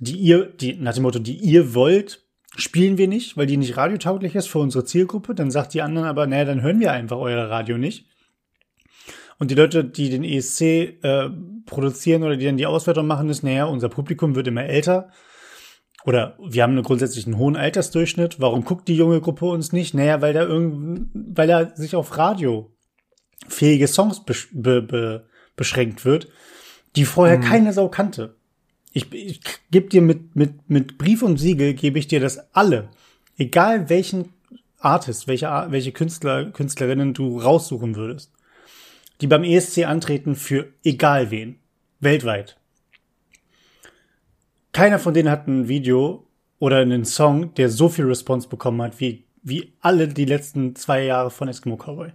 [0.00, 2.24] die ihr, die, nach dem Motto, die ihr wollt,
[2.56, 5.34] spielen wir nicht, weil die nicht radiotauglich ist für unsere Zielgruppe.
[5.34, 8.06] Dann sagt die anderen aber, naja, dann hören wir einfach euer Radio nicht.
[9.38, 10.60] Und die Leute, die den ESC
[11.02, 11.30] äh,
[11.64, 15.10] produzieren oder die dann die Auswertung machen, ist, naja, unser Publikum wird immer älter.
[16.04, 18.40] Oder wir haben einen grundsätzlich einen hohen Altersdurchschnitt.
[18.40, 19.94] Warum guckt die junge Gruppe uns nicht?
[19.94, 22.72] Naja, weil da irgend, weil da sich auf Radio
[23.48, 25.26] fähige Songs be be be
[25.56, 26.28] beschränkt wird,
[26.96, 27.42] die vorher mhm.
[27.42, 28.36] keine Sau kannte.
[28.92, 29.40] Ich, ich
[29.70, 32.88] gebe dir mit, mit, mit Brief und Siegel, gebe ich dir das alle,
[33.36, 34.30] egal welchen
[34.78, 38.32] Artist, welche, welche Künstler, Künstlerinnen du raussuchen würdest,
[39.20, 41.58] die beim ESC antreten für egal wen,
[42.00, 42.59] weltweit.
[44.72, 46.26] Keiner von denen hat ein Video
[46.58, 51.04] oder einen Song, der so viel Response bekommen hat, wie, wie alle die letzten zwei
[51.04, 52.12] Jahre von Eskimo Cowboy.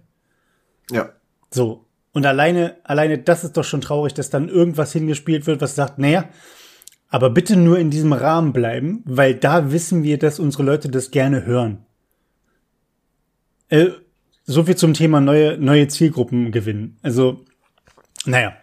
[0.90, 1.10] Ja.
[1.50, 1.84] So.
[2.12, 5.98] Und alleine, alleine das ist doch schon traurig, dass dann irgendwas hingespielt wird, was sagt,
[5.98, 6.28] naja,
[7.08, 11.10] aber bitte nur in diesem Rahmen bleiben, weil da wissen wir, dass unsere Leute das
[11.10, 11.84] gerne hören.
[13.68, 13.90] Äh,
[14.44, 16.98] so viel zum Thema neue, neue Zielgruppen gewinnen.
[17.02, 17.44] Also,
[18.24, 18.54] naja.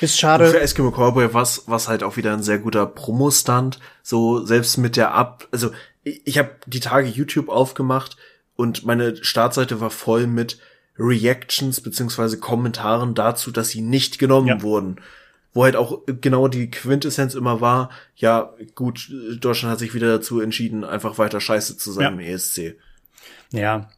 [0.00, 0.48] Ist schade.
[0.48, 3.78] Für Eskimo Cowboy was, was halt auch wieder ein sehr guter Promo-Stand.
[4.02, 5.70] So, selbst mit der Ab, also,
[6.02, 8.16] ich, ich habe die Tage YouTube aufgemacht
[8.56, 10.58] und meine Startseite war voll mit
[10.98, 14.62] Reactions beziehungsweise Kommentaren dazu, dass sie nicht genommen ja.
[14.62, 14.96] wurden.
[15.52, 19.08] Wo halt auch genau die Quintessenz immer war, ja, gut,
[19.40, 22.10] Deutschland hat sich wieder dazu entschieden, einfach weiter scheiße zu sein ja.
[22.10, 22.74] im ESC.
[23.52, 23.88] Ja,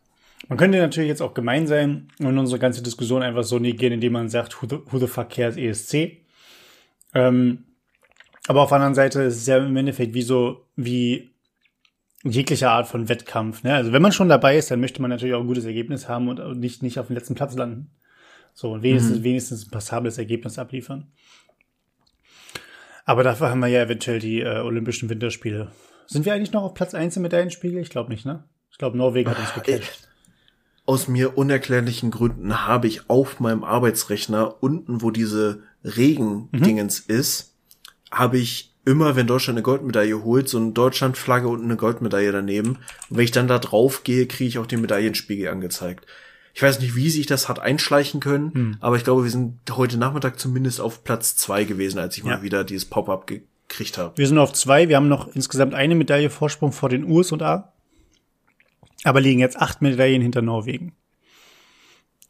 [0.49, 4.13] man könnte natürlich jetzt auch gemein sein und unsere ganze Diskussion einfach so negieren, indem
[4.13, 6.19] man sagt, who the, who the fuck cares ESC?
[7.15, 7.65] Ähm,
[8.47, 11.31] aber auf der anderen Seite ist es ja im Endeffekt wie so, wie
[12.23, 13.65] jegliche Art von Wettkampf.
[13.65, 13.75] Ne?
[13.75, 16.29] Also wenn man schon dabei ist, dann möchte man natürlich auch ein gutes Ergebnis haben
[16.29, 17.91] und nicht, nicht auf dem letzten Platz landen.
[18.55, 19.25] So, und wenigstens, mhm.
[19.25, 21.13] wenigstens ein passables Ergebnis abliefern.
[23.05, 25.73] Aber dafür haben wir ja eventuell die äh, Olympischen Winterspiele.
[26.07, 27.81] Sind wir eigentlich noch auf Platz eins im Medaillenspiegel?
[27.81, 28.45] Ich glaube nicht, ne?
[28.71, 30.06] Ich glaube, Norwegen hat uns gecatcht
[30.87, 37.15] aus mir unerklärlichen Gründen habe ich auf meinem Arbeitsrechner unten, wo diese Regendingens mhm.
[37.17, 37.55] ist,
[38.11, 42.79] habe ich immer, wenn Deutschland eine Goldmedaille holt, so eine Deutschlandflagge und eine Goldmedaille daneben.
[43.11, 46.07] Und wenn ich dann da drauf gehe, kriege ich auch den Medaillenspiegel angezeigt.
[46.55, 48.77] Ich weiß nicht, wie sich das hat einschleichen können, hm.
[48.81, 52.31] aber ich glaube, wir sind heute Nachmittag zumindest auf Platz zwei gewesen, als ich ja.
[52.31, 54.17] mal wieder dieses Pop-up gekriegt habe.
[54.17, 54.89] Wir sind auf zwei.
[54.89, 57.73] Wir haben noch insgesamt eine Medaille Vorsprung vor den USA
[59.05, 60.95] aber liegen jetzt acht Medaillen hinter Norwegen.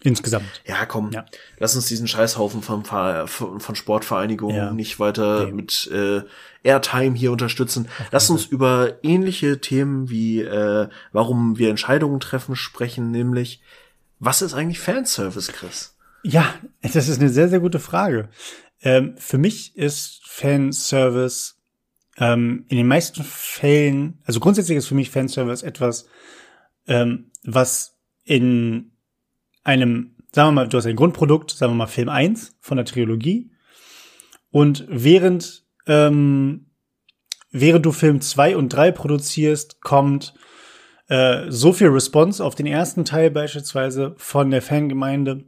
[0.03, 0.63] Insgesamt.
[0.65, 1.25] Ja, komm, ja.
[1.59, 4.71] lass uns diesen Scheißhaufen von, von Sportvereinigungen ja.
[4.71, 5.53] nicht weiter okay.
[5.53, 6.23] mit äh,
[6.63, 7.89] Airtime hier unterstützen.
[7.99, 8.09] Okay.
[8.13, 13.63] Lass uns über ähnliche Themen wie äh, warum wir Entscheidungen treffen sprechen, nämlich
[14.19, 15.97] was ist eigentlich Fanservice, Chris?
[16.23, 18.29] Ja, das ist eine sehr, sehr gute Frage.
[18.83, 21.57] Ähm, für mich ist Fanservice
[22.19, 26.07] ähm, in den meisten Fällen, also grundsätzlich ist für mich Fanservice etwas,
[26.87, 28.93] ähm, was in
[29.65, 32.87] einem, sagen wir mal, du hast ein Grundprodukt, sagen wir mal Film 1 von der
[32.87, 33.51] Trilogie.
[34.51, 36.67] Und während ähm,
[37.51, 40.35] während du Film 2 und 3 produzierst, kommt
[41.09, 45.45] äh, so viel Response auf den ersten Teil beispielsweise von der Fangemeinde,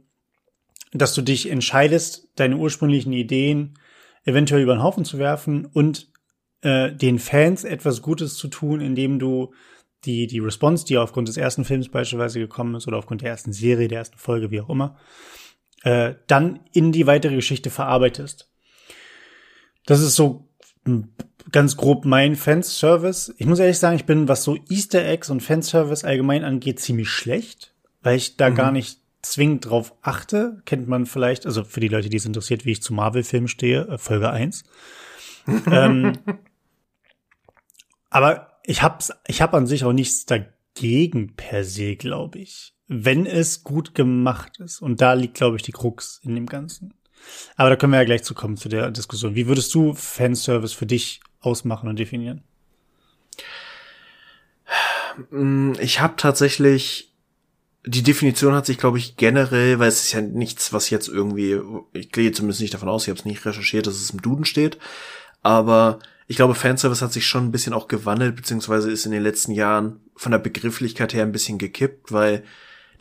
[0.91, 3.77] dass du dich entscheidest, deine ursprünglichen Ideen
[4.25, 6.11] eventuell über den Haufen zu werfen und
[6.61, 9.53] äh, den Fans etwas Gutes zu tun, indem du
[10.05, 13.51] die, die Response, die aufgrund des ersten Films beispielsweise gekommen ist oder aufgrund der ersten
[13.51, 14.97] Serie, der ersten Folge, wie auch immer,
[15.83, 18.49] äh, dann in die weitere Geschichte verarbeitest.
[19.85, 20.47] Das ist so
[21.51, 23.33] ganz grob mein Fanservice.
[23.37, 27.09] Ich muss ehrlich sagen, ich bin, was so Easter Eggs und Fanservice allgemein angeht, ziemlich
[27.09, 28.55] schlecht, weil ich da mhm.
[28.55, 30.61] gar nicht zwingend drauf achte.
[30.65, 33.87] Kennt man vielleicht, also für die Leute, die es interessiert, wie ich zu Marvel-Filmen stehe,
[33.87, 34.63] äh, Folge 1.
[35.71, 36.13] ähm,
[38.09, 42.75] aber ich hab's, ich hab an sich auch nichts dagegen per se, glaube ich.
[42.87, 44.79] Wenn es gut gemacht ist.
[44.79, 46.93] Und da liegt, glaube ich, die Krux in dem Ganzen.
[47.55, 49.33] Aber da können wir ja gleich zu kommen zu der Diskussion.
[49.33, 52.43] Wie würdest du Fanservice für dich ausmachen und definieren?
[55.31, 57.07] Mm, ich habe tatsächlich
[57.85, 61.59] die Definition hat sich, glaube ich, generell, weil es ist ja nichts, was jetzt irgendwie,
[61.93, 64.45] ich gehe zumindest nicht davon aus, ich habe es nicht recherchiert, dass es im Duden
[64.45, 64.77] steht,
[65.41, 65.99] aber
[66.29, 69.51] ich glaube, Fanservice hat sich schon ein bisschen auch gewandelt, beziehungsweise ist in den letzten
[69.51, 72.43] Jahren von der Begrifflichkeit her ein bisschen gekippt, weil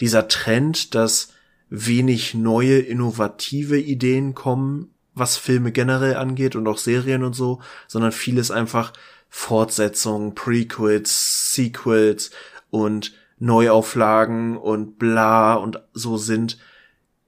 [0.01, 1.35] dieser Trend, dass
[1.69, 8.13] wenig neue, innovative Ideen kommen, was Filme generell angeht und auch Serien und so, sondern
[8.13, 8.95] vieles einfach
[9.29, 12.31] Fortsetzungen, Prequels, Sequels
[12.71, 16.57] und Neuauflagen und bla und so sind,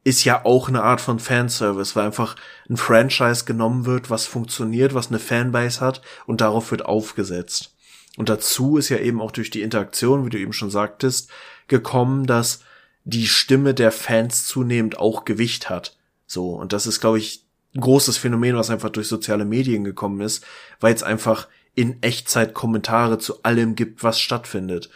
[0.03, 2.37] ist ja auch eine Art von Fanservice, weil einfach
[2.69, 7.75] ein Franchise genommen wird, was funktioniert, was eine Fanbase hat und darauf wird aufgesetzt.
[8.17, 11.31] Und dazu ist ja eben auch durch die Interaktion, wie du eben schon sagtest,
[11.69, 12.61] gekommen, dass
[13.05, 15.97] die Stimme der Fans zunehmend auch Gewicht hat.
[16.27, 17.45] So, und das ist, glaube ich,
[17.75, 20.45] ein großes Phänomen, was einfach durch soziale Medien gekommen ist,
[20.81, 24.91] weil es einfach in Echtzeit Kommentare zu allem gibt, was stattfindet.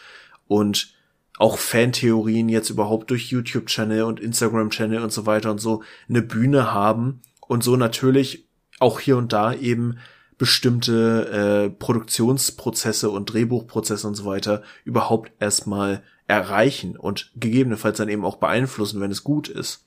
[0.47, 0.94] Und
[1.37, 6.73] auch Fantheorien jetzt überhaupt durch YouTube-Channel und Instagram-Channel und so weiter und so eine Bühne
[6.73, 8.47] haben und so natürlich
[8.79, 9.97] auch hier und da eben
[10.37, 18.25] bestimmte äh, Produktionsprozesse und Drehbuchprozesse und so weiter überhaupt erstmal erreichen und gegebenenfalls dann eben
[18.25, 19.85] auch beeinflussen, wenn es gut ist.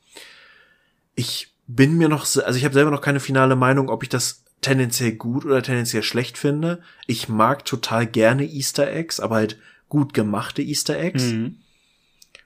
[1.14, 4.44] Ich bin mir noch, also ich habe selber noch keine finale Meinung, ob ich das
[4.61, 6.80] tendenziell gut oder tendenziell schlecht finde.
[7.07, 9.59] Ich mag total gerne Easter Eggs, aber halt
[9.89, 11.24] gut gemachte Easter Eggs.
[11.24, 11.57] Mhm.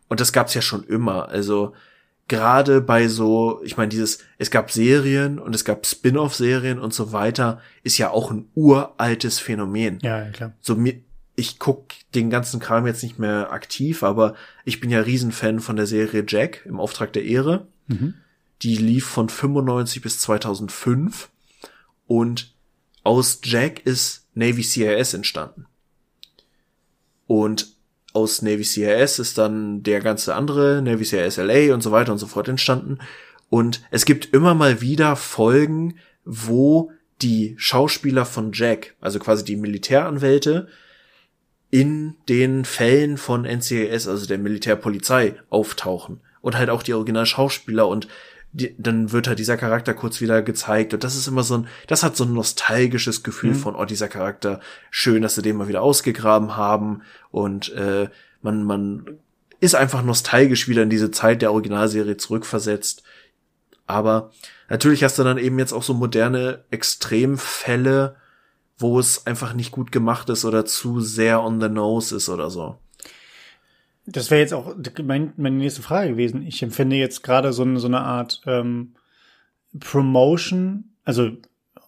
[0.08, 1.28] Und das gab's ja schon immer.
[1.28, 1.74] Also
[2.28, 7.12] gerade bei so, ich meine, dieses, es gab Serien und es gab Spin-off-Serien und so
[7.12, 9.98] weiter, ist ja auch ein uraltes Phänomen.
[10.02, 10.52] Ja, klar.
[10.60, 11.00] So mir,
[11.34, 14.34] ich guck den ganzen Kram jetzt nicht mehr aktiv, aber
[14.64, 17.66] ich bin ja Riesenfan von der Serie Jack im Auftrag der Ehre.
[17.86, 18.14] Mhm.
[18.62, 21.30] Die lief von 95 bis 2005
[22.06, 22.54] und
[23.02, 25.66] aus Jack ist Navy CIS entstanden.
[27.32, 27.68] Und
[28.12, 32.18] aus Navy CIS ist dann der ganze andere, Navy CIS LA und so weiter und
[32.18, 32.98] so fort entstanden.
[33.48, 35.94] Und es gibt immer mal wieder Folgen,
[36.26, 40.68] wo die Schauspieler von Jack, also quasi die Militäranwälte,
[41.70, 46.20] in den Fällen von NCIS, also der Militärpolizei, auftauchen.
[46.42, 48.08] Und halt auch die Originalschauspieler und
[48.52, 51.68] die, dann wird halt dieser Charakter kurz wieder gezeigt und das ist immer so ein,
[51.86, 53.56] das hat so ein nostalgisches Gefühl mhm.
[53.56, 58.08] von, oh, dieser Charakter, schön, dass sie den mal wieder ausgegraben haben und äh,
[58.42, 59.18] man, man
[59.60, 63.04] ist einfach nostalgisch wieder in diese Zeit der Originalserie zurückversetzt.
[63.86, 64.32] Aber
[64.68, 68.16] natürlich hast du dann eben jetzt auch so moderne Extremfälle,
[68.76, 72.50] wo es einfach nicht gut gemacht ist oder zu sehr on the nose ist oder
[72.50, 72.78] so.
[74.06, 76.44] Das wäre jetzt auch mein, meine nächste Frage gewesen.
[76.46, 78.94] Ich empfinde jetzt gerade so, eine so eine Art ähm,
[79.78, 81.30] Promotion, also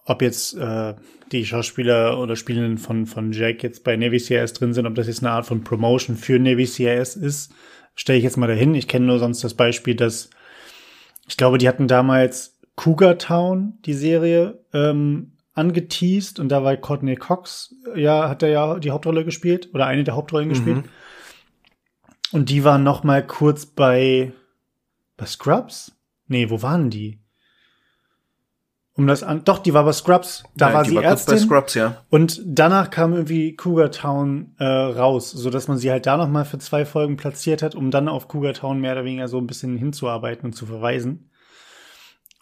[0.05, 0.93] ob jetzt äh,
[1.31, 5.07] die Schauspieler oder Spielenden von, von Jack jetzt bei Navy CIS drin sind, ob das
[5.07, 7.53] jetzt eine Art von Promotion für Navy CIS ist,
[7.95, 8.75] stelle ich jetzt mal dahin.
[8.75, 10.29] Ich kenne nur sonst das Beispiel, dass
[11.27, 17.15] ich glaube, die hatten damals Cougar Town, die Serie, ähm, angeteased und da war Courtney
[17.15, 20.53] Cox, ja, hat er ja die Hauptrolle gespielt oder eine der Hauptrollen mhm.
[20.53, 20.83] gespielt.
[22.35, 24.33] Und die waren noch mal kurz bei,
[25.15, 25.95] bei Scrubs?
[26.27, 27.21] Nee, wo waren die?
[28.91, 30.43] Um das an, doch, die war bei Scrubs.
[30.53, 31.35] Da Nein, war sie war Ärztin.
[31.35, 32.03] bei Scrubs, ja.
[32.09, 36.27] Und danach kam irgendwie Cougar Town äh, raus, so dass man sie halt da noch
[36.27, 39.37] mal für zwei Folgen platziert hat, um dann auf Cougar Town mehr oder weniger so
[39.37, 41.29] ein bisschen hinzuarbeiten und zu verweisen.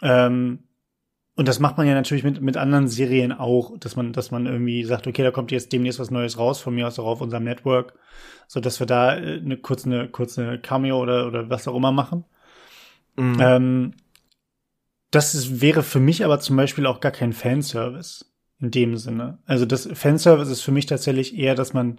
[0.02, 0.64] Ähm,
[1.36, 4.46] und das macht man ja natürlich mit, mit anderen Serien auch, dass man, dass man
[4.46, 7.22] irgendwie sagt, okay, da kommt jetzt demnächst was Neues raus, von mir aus auch auf
[7.22, 7.94] unserem Network,
[8.48, 11.92] so dass wir da äh, eine kurze, eine kurze Cameo oder, oder was auch immer
[11.92, 12.26] machen.
[13.16, 13.38] Mhm.
[13.40, 13.94] Ähm,
[15.10, 18.26] das ist, wäre für mich aber zum Beispiel auch gar kein Fanservice
[18.60, 19.40] in dem Sinne.
[19.46, 21.98] Also das Fanservice ist für mich tatsächlich eher, dass man,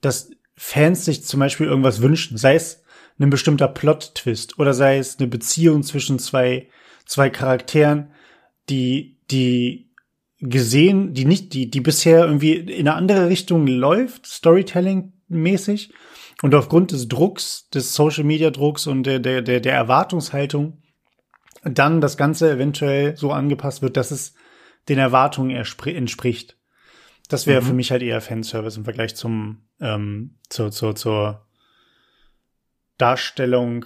[0.00, 2.82] dass Fans sich zum Beispiel irgendwas wünschen, sei es
[3.18, 6.68] ein bestimmter Plot-Twist oder sei es eine Beziehung zwischen zwei,
[7.04, 8.12] zwei Charakteren,
[8.68, 9.90] die, die
[10.40, 15.92] gesehen, die nicht, die, die bisher irgendwie in eine andere Richtung läuft, Storytelling-mäßig.
[16.42, 20.82] Und aufgrund des Drucks, des Social Media Drucks und der, der, der, der Erwartungshaltung
[21.64, 24.34] dann das Ganze eventuell so angepasst wird, dass es
[24.88, 26.56] den Erwartungen entspricht.
[27.28, 27.66] Das wäre mhm.
[27.66, 31.46] für mich halt eher Fanservice im Vergleich zum, ähm, zur, zur, zur
[32.96, 33.84] Darstellung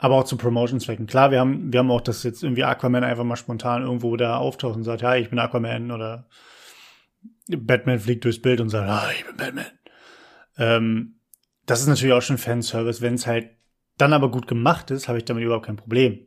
[0.00, 1.06] aber auch zu Promotion-Zwecken.
[1.06, 4.38] Klar, wir haben, wir haben auch, dass jetzt irgendwie Aquaman einfach mal spontan irgendwo da
[4.38, 6.26] auftaucht und sagt, ja, ich bin Aquaman oder
[7.48, 9.66] Batman fliegt durchs Bild und sagt, ah, ich bin Batman.
[10.56, 11.16] Ähm,
[11.66, 13.02] das ist natürlich auch schon Fanservice.
[13.02, 13.50] Wenn es halt
[13.98, 16.26] dann aber gut gemacht ist, habe ich damit überhaupt kein Problem.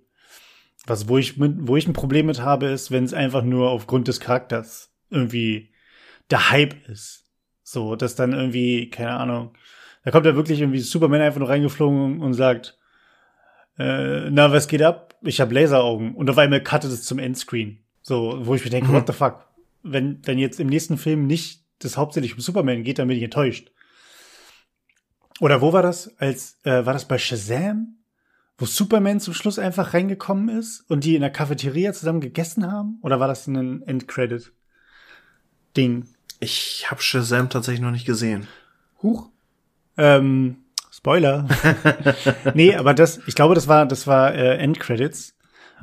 [0.86, 3.72] Was, wo ich, mit, wo ich ein Problem mit habe, ist, wenn es einfach nur
[3.72, 5.74] aufgrund des Charakters irgendwie
[6.30, 7.26] der Hype ist.
[7.64, 9.54] So, dass dann irgendwie, keine Ahnung,
[10.04, 12.78] da kommt ja wirklich irgendwie Superman einfach nur reingeflogen und sagt,
[13.78, 15.16] äh, na, was geht ab?
[15.22, 16.16] Ich habe Laseraugen.
[16.16, 17.80] Und auf einmal cuttet es zum Endscreen.
[18.02, 18.96] So, wo ich mir denke, mhm.
[18.96, 19.48] what the fuck?
[19.82, 23.24] Wenn, wenn jetzt im nächsten Film nicht das hauptsächlich um Superman geht, dann bin ich
[23.24, 23.72] enttäuscht.
[25.40, 26.16] Oder wo war das?
[26.20, 27.98] Als, äh, war das bei Shazam?
[28.58, 33.00] Wo Superman zum Schluss einfach reingekommen ist und die in der Cafeteria zusammen gegessen haben?
[33.02, 36.06] Oder war das ein Endcredit-Ding?
[36.40, 38.48] Ich habe Shazam tatsächlich noch nicht gesehen.
[39.02, 39.32] Huch.
[39.98, 40.63] Ähm,
[41.04, 41.50] Spoiler.
[42.54, 45.36] nee, aber das, ich glaube, das war, das war äh, Endcredits.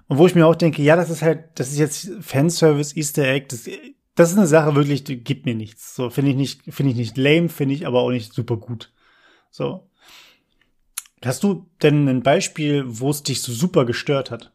[0.08, 3.28] Und wo ich mir auch denke, ja, das ist halt, das ist jetzt Fanservice, Easter
[3.28, 3.68] Egg, das,
[4.14, 5.94] das ist eine Sache wirklich, die gibt mir nichts.
[5.94, 8.94] So, finde ich nicht, finde ich nicht lame, finde ich aber auch nicht super gut.
[9.50, 9.90] So.
[11.22, 14.54] Hast du denn ein Beispiel, wo es dich so super gestört hat?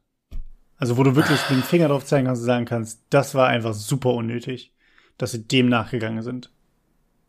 [0.78, 3.76] Also, wo du wirklich den Finger drauf zeigen kannst und sagen kannst, das war einfach
[3.76, 4.74] super unnötig,
[5.20, 6.50] dass sie dem nachgegangen sind.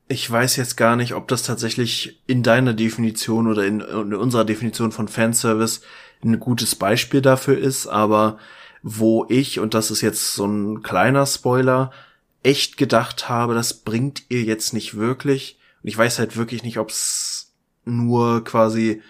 [0.09, 4.45] Ich weiß jetzt gar nicht, ob das tatsächlich in deiner Definition oder in, in unserer
[4.45, 5.81] Definition von Fanservice
[6.23, 8.39] ein gutes Beispiel dafür ist, aber
[8.83, 11.91] wo ich, und das ist jetzt so ein kleiner Spoiler,
[12.45, 15.59] echt gedacht habe, das bringt ihr jetzt nicht wirklich.
[15.83, 17.53] Und ich weiß halt wirklich nicht, ob es
[17.85, 19.03] nur quasi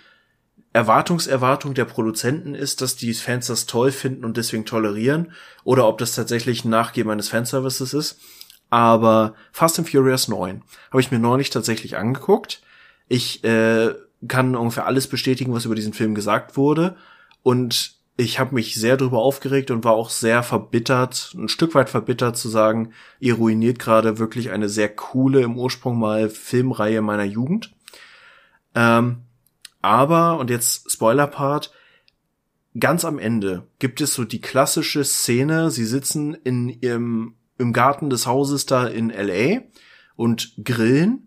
[0.73, 5.33] Erwartungserwartung der Produzenten ist, dass die Fans das toll finden und deswegen tolerieren,
[5.65, 8.19] oder ob das tatsächlich ein Nachgeben eines Fanservices ist.
[8.77, 12.61] Aber Fast and Furious 9 habe ich mir neulich tatsächlich angeguckt.
[13.09, 13.95] Ich äh,
[14.29, 16.95] kann ungefähr alles bestätigen, was über diesen Film gesagt wurde.
[17.43, 21.89] Und ich habe mich sehr darüber aufgeregt und war auch sehr verbittert, ein Stück weit
[21.89, 27.25] verbittert zu sagen, ihr ruiniert gerade wirklich eine sehr coole, im Ursprung mal Filmreihe meiner
[27.25, 27.73] Jugend.
[28.75, 29.23] Ähm,
[29.81, 31.73] aber, und jetzt Spoiler-Part,
[32.79, 38.11] ganz am Ende gibt es so die klassische Szene, sie sitzen in ihrem, im Garten
[38.11, 39.63] des Hauses da in LA
[40.17, 41.27] und grillen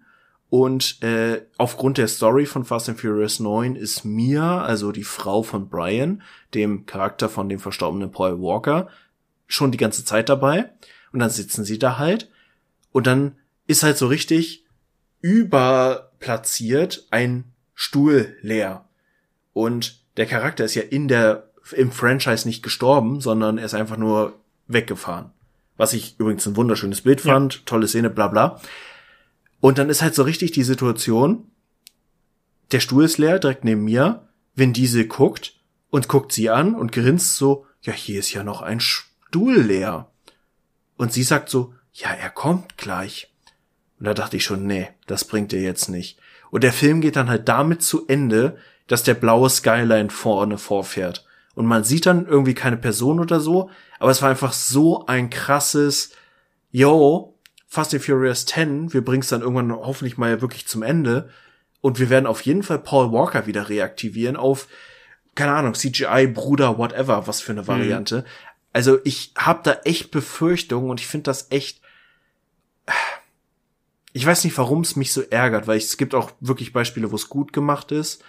[0.50, 5.44] und äh, aufgrund der Story von Fast and Furious 9 ist Mia, also die Frau
[5.44, 6.24] von Brian,
[6.56, 8.90] dem Charakter von dem verstorbenen Paul Walker,
[9.48, 10.72] schon die ganze Zeit dabei.
[11.12, 12.30] Und dann sitzen sie da halt.
[12.92, 13.36] Und dann
[13.68, 14.66] ist halt so richtig
[15.22, 17.44] überplatziert ein
[17.76, 18.86] Stuhl leer.
[19.54, 23.98] Und der Charakter ist ja in der, im Franchise nicht gestorben, sondern er ist einfach
[23.98, 25.32] nur weggefahren.
[25.80, 27.62] Was ich übrigens ein wunderschönes Bild fand, ja.
[27.66, 28.60] tolle Szene, bla bla.
[29.62, 31.50] Und dann ist halt so richtig die Situation,
[32.74, 35.54] der Stuhl ist leer, direkt neben mir, wenn diese guckt
[35.90, 40.12] und guckt sie an und grinst so, ja, hier ist ja noch ein Stuhl leer.
[40.98, 43.34] Und sie sagt so, ja, er kommt gleich.
[44.00, 46.20] Und da dachte ich schon, nee, das bringt ihr jetzt nicht.
[46.52, 48.58] Und der Film geht dann halt damit zu Ende,
[48.88, 51.26] dass der blaue Skyline vorne vorfährt.
[51.56, 53.70] Und man sieht dann irgendwie keine Person oder so,
[54.00, 56.12] aber es war einfach so ein krasses,
[56.72, 57.36] yo,
[57.68, 61.30] Fast and Furious 10, wir bringen es dann irgendwann hoffentlich mal wirklich zum Ende.
[61.82, 64.68] Und wir werden auf jeden Fall Paul Walker wieder reaktivieren auf,
[65.36, 67.68] keine Ahnung, CGI, Bruder, whatever, was für eine mhm.
[67.68, 68.18] Variante.
[68.18, 68.24] Mhm.
[68.74, 71.82] Also ich habe da echt Befürchtungen und ich finde das echt.
[74.14, 77.12] Ich weiß nicht, warum es mich so ärgert, weil ich, es gibt auch wirklich Beispiele,
[77.12, 78.24] wo es gut gemacht ist,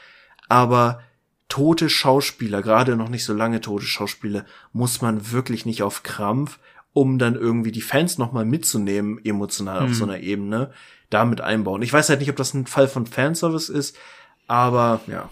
[0.48, 1.02] aber
[1.50, 6.58] tote Schauspieler, gerade noch nicht so lange tote Schauspieler, muss man wirklich nicht auf Krampf
[6.92, 10.72] um dann irgendwie die Fans nochmal mitzunehmen, emotional auf so einer Ebene,
[11.08, 11.82] damit einbauen.
[11.82, 13.96] Ich weiß halt nicht, ob das ein Fall von Fanservice ist,
[14.46, 15.30] aber ja.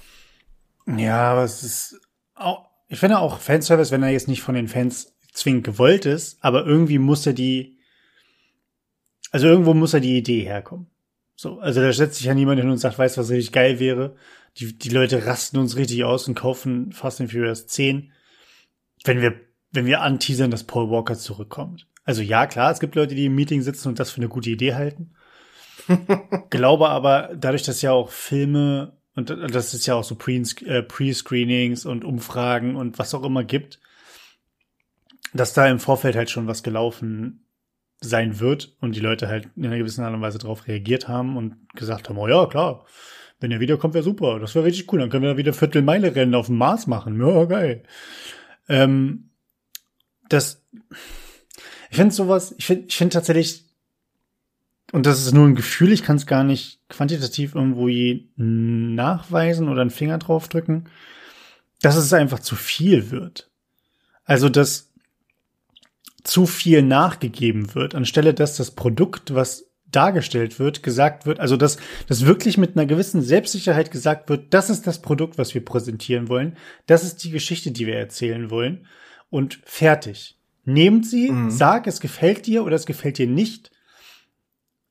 [0.97, 2.01] Ja, aber es ist
[2.35, 6.39] auch, ich finde auch Fanservice, wenn er jetzt nicht von den Fans zwingend gewollt ist,
[6.41, 7.79] aber irgendwie muss er die,
[9.31, 10.87] also irgendwo muss er die Idee herkommen.
[11.35, 13.79] So, also da setzt sich ja niemand hin und sagt, weißt du, was richtig geil
[13.79, 14.17] wäre?
[14.59, 18.13] Die, die Leute rasten uns richtig aus und kaufen Fast and Furious 10,
[19.05, 19.41] wenn wir
[19.71, 21.87] wenn wir anteasern, dass Paul Walker zurückkommt.
[22.05, 24.49] Also ja, klar, es gibt Leute, die im Meeting sitzen und das für eine gute
[24.49, 25.15] Idee halten.
[26.51, 31.87] Glaube aber, dadurch, dass ja auch Filme und das ist ja auch so äh, Pre-Screenings
[31.87, 33.81] und Umfragen und was auch immer gibt,
[35.35, 37.45] dass da im Vorfeld halt schon was gelaufen
[38.01, 41.37] sein wird und die Leute halt in einer gewissen Art und Weise darauf reagiert haben
[41.37, 42.87] und gesagt haben, oh ja, klar,
[43.41, 46.35] wenn er wiederkommt, wäre super, das wäre richtig cool, dann können wir wieder Viertelmeile rennen
[46.35, 47.83] auf dem Mars machen, ja, geil.
[48.69, 49.31] Ähm,
[50.29, 50.63] das,
[51.91, 53.65] ich finde sowas, ich finde ich finde tatsächlich,
[54.93, 57.89] und das ist nur ein Gefühl, ich kann es gar nicht quantitativ irgendwo
[58.37, 60.89] nachweisen oder einen Finger draufdrücken,
[61.81, 63.51] dass es einfach zu viel wird.
[64.25, 64.93] Also, dass
[66.25, 71.79] zu viel nachgegeben wird, anstelle dass das Produkt, was dargestellt wird, gesagt wird, also dass,
[72.07, 76.29] dass wirklich mit einer gewissen Selbstsicherheit gesagt wird, das ist das Produkt, was wir präsentieren
[76.29, 78.87] wollen, das ist die Geschichte, die wir erzählen wollen
[79.31, 80.39] und fertig.
[80.65, 81.51] Nehmt sie, mhm.
[81.51, 83.71] sag, es gefällt dir oder es gefällt dir nicht.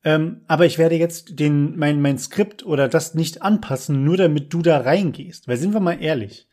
[0.03, 4.53] Ähm, aber ich werde jetzt den, mein, mein Skript oder das nicht anpassen, nur damit
[4.53, 5.47] du da reingehst.
[5.47, 6.47] Weil sind wir mal ehrlich.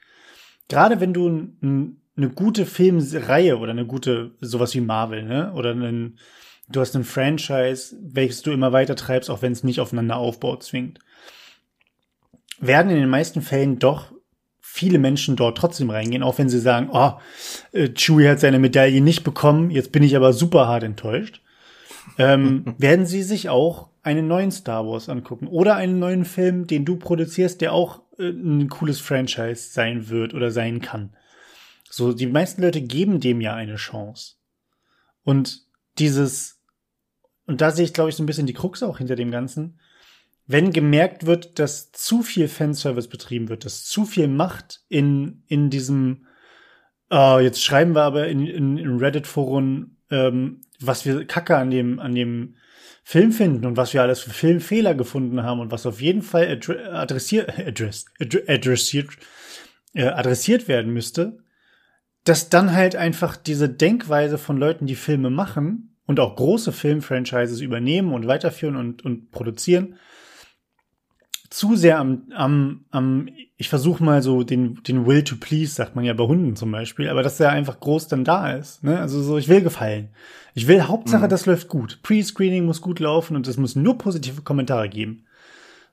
[0.69, 5.53] Gerade wenn du ein, ein, eine gute Filmreihe oder eine gute, sowas wie Marvel, ne?
[5.55, 6.19] Oder einen,
[6.69, 10.62] du hast ein Franchise, welches du immer weiter treibst, auch wenn es nicht aufeinander aufbaut,
[10.62, 10.99] zwingt.
[12.61, 14.12] Werden in den meisten Fällen doch
[14.61, 17.12] viele Menschen dort trotzdem reingehen, auch wenn sie sagen, oh,
[17.73, 21.43] äh, Chewie hat seine Medaille nicht bekommen, jetzt bin ich aber super hart enttäuscht.
[22.19, 26.85] Ähm, werden sie sich auch einen neuen Star Wars angucken oder einen neuen Film, den
[26.85, 31.15] du produzierst, der auch äh, ein cooles Franchise sein wird oder sein kann.
[31.89, 34.35] So, die meisten Leute geben dem ja eine Chance.
[35.23, 35.64] Und
[35.99, 36.61] dieses,
[37.47, 39.81] und da sehe ich, glaube ich, so ein bisschen die Krux auch hinter dem Ganzen.
[40.47, 45.71] Wenn gemerkt wird, dass zu viel Fanservice betrieben wird, dass zu viel Macht in, in
[45.71, 46.27] diesem,
[47.11, 51.99] oh, jetzt schreiben wir aber in, in, in Reddit-Foren, ähm, was wir Kacke an dem,
[51.99, 52.57] an dem
[53.05, 56.61] Film finden und was wir alles für Filmfehler gefunden haben und was auf jeden Fall
[56.93, 58.07] adressiert, adress,
[58.47, 59.11] adressiert,
[59.93, 61.44] äh, adressiert werden müsste,
[62.25, 67.61] dass dann halt einfach diese Denkweise von Leuten, die Filme machen und auch große Filmfranchises
[67.61, 69.97] übernehmen und weiterführen und, und produzieren,
[71.51, 75.95] zu sehr am, am, am ich versuche mal so den, den Will to please, sagt
[75.95, 78.83] man ja bei Hunden zum Beispiel, aber dass der einfach groß dann da ist.
[78.83, 78.99] Ne?
[78.99, 80.09] Also so, ich will gefallen.
[80.55, 81.29] Ich will Hauptsache, mhm.
[81.29, 82.01] das läuft gut.
[82.03, 85.27] Pre-Screening muss gut laufen und es muss nur positive Kommentare geben.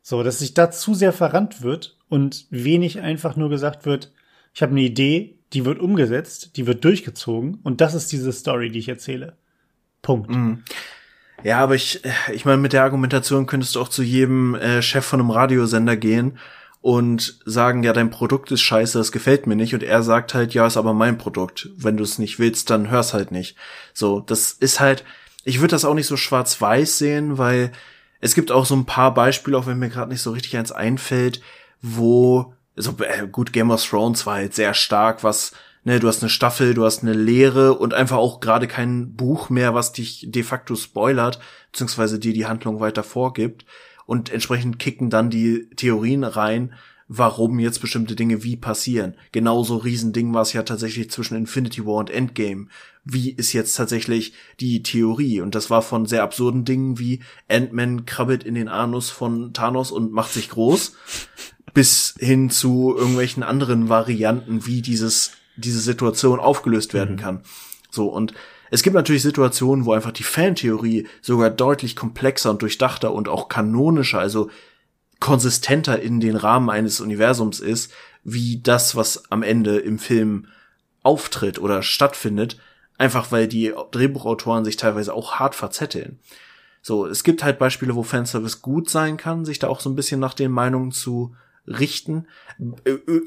[0.02, 4.12] So, dass sich da zu sehr verrannt wird und wenig einfach nur gesagt wird,
[4.56, 8.70] ich habe eine Idee, die wird umgesetzt, die wird durchgezogen und das ist diese Story,
[8.70, 9.36] die ich erzähle.
[10.02, 10.30] Punkt.
[10.30, 10.64] Mhm.
[11.44, 12.02] Ja, aber ich,
[12.34, 15.98] ich meine, mit der Argumentation könntest du auch zu jedem äh, Chef von einem Radiosender
[15.98, 16.38] gehen
[16.82, 19.74] und sagen, ja, dein Produkt ist scheiße, das gefällt mir nicht.
[19.74, 21.70] Und er sagt halt, ja, ist aber mein Produkt.
[21.78, 23.56] Wenn du es nicht willst, dann hör's halt nicht.
[23.94, 25.04] So, das ist halt,
[25.44, 27.72] ich würde das auch nicht so schwarz-weiß sehen, weil
[28.20, 30.72] es gibt auch so ein paar Beispiele, auch wenn mir gerade nicht so richtig eins
[30.72, 31.42] einfällt,
[31.82, 35.54] wo, so, äh, gut, Game of Thrones war halt sehr stark, was
[35.84, 39.50] ne, du hast eine Staffel, du hast eine Lehre und einfach auch gerade kein Buch
[39.50, 41.40] mehr, was dich de facto spoilert,
[41.72, 43.66] beziehungsweise dir die Handlung weiter vorgibt.
[44.06, 46.74] Und entsprechend kicken dann die Theorien rein,
[47.14, 49.16] warum jetzt bestimmte Dinge wie passieren.
[49.32, 52.68] Genauso Riesending war es ja tatsächlich zwischen Infinity War und Endgame.
[53.04, 55.42] Wie ist jetzt tatsächlich die Theorie?
[55.42, 59.92] Und das war von sehr absurden Dingen wie Ant-Man krabbelt in den Anus von Thanos
[59.92, 60.96] und macht sich groß,
[61.74, 67.20] bis hin zu irgendwelchen anderen Varianten, wie dieses diese Situation aufgelöst werden mhm.
[67.20, 67.42] kann.
[67.90, 68.34] So, und
[68.70, 73.50] es gibt natürlich Situationen, wo einfach die Fantheorie sogar deutlich komplexer und durchdachter und auch
[73.50, 74.50] kanonischer, also
[75.20, 77.92] konsistenter in den Rahmen eines Universums ist,
[78.24, 80.48] wie das, was am Ende im Film
[81.04, 82.58] auftritt oder stattfindet,
[82.98, 86.20] einfach weil die Drehbuchautoren sich teilweise auch hart verzetteln.
[86.82, 89.96] So, es gibt halt Beispiele, wo Fanservice gut sein kann, sich da auch so ein
[89.96, 91.36] bisschen nach den Meinungen zu
[91.72, 92.28] richten.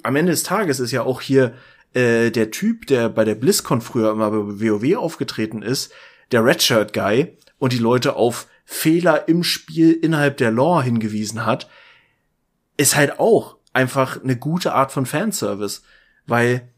[0.02, 1.54] Am Ende des Tages ist ja auch hier
[1.94, 5.92] äh, der Typ, der bei der BlizzCon früher immer bei WoW aufgetreten ist,
[6.32, 11.68] der Redshirt Guy und die Leute auf Fehler im Spiel innerhalb der Lore hingewiesen hat,
[12.76, 15.82] ist halt auch einfach eine gute Art von Fanservice,
[16.26, 16.72] weil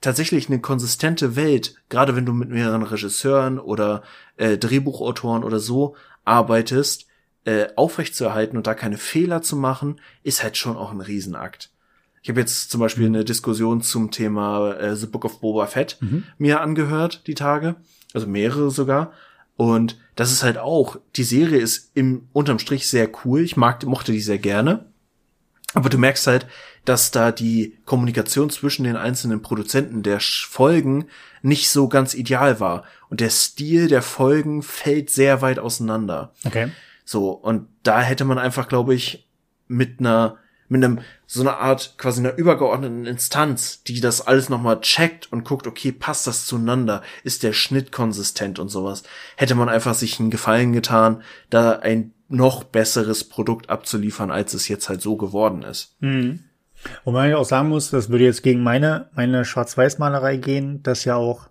[0.00, 4.02] tatsächlich eine konsistente Welt, gerade wenn du mit mehreren Regisseuren oder
[4.36, 7.06] äh, Drehbuchautoren oder so arbeitest,
[7.44, 11.70] äh, aufrechtzuerhalten und da keine Fehler zu machen, ist halt schon auch ein Riesenakt.
[12.22, 15.98] Ich habe jetzt zum Beispiel eine Diskussion zum Thema äh, The Book of Boba Fett
[16.00, 16.24] mhm.
[16.38, 17.74] mir angehört, die Tage.
[18.14, 19.12] Also mehrere sogar.
[19.56, 23.40] Und das ist halt auch, die Serie ist im unterm Strich sehr cool.
[23.40, 24.86] Ich mag, mochte die sehr gerne.
[25.74, 26.46] Aber du merkst halt,
[26.84, 31.06] dass da die Kommunikation zwischen den einzelnen Produzenten der Folgen
[31.42, 32.84] nicht so ganz ideal war.
[33.08, 36.32] Und der Stil der Folgen fällt sehr weit auseinander.
[36.44, 36.70] Okay.
[37.12, 39.28] So, und da hätte man einfach, glaube ich,
[39.68, 40.38] mit einer
[40.68, 45.44] mit einem so einer Art quasi einer übergeordneten Instanz, die das alles nochmal checkt und
[45.44, 47.02] guckt, okay, passt das zueinander?
[47.22, 49.02] Ist der Schnitt konsistent und sowas?
[49.36, 54.66] Hätte man einfach sich einen Gefallen getan, da ein noch besseres Produkt abzuliefern, als es
[54.68, 55.94] jetzt halt so geworden ist.
[56.00, 56.44] Mhm.
[57.04, 61.16] Wobei ich auch sagen muss, das würde jetzt gegen meine, meine Schwarz-Weiß-Malerei gehen, das ja
[61.16, 61.50] auch,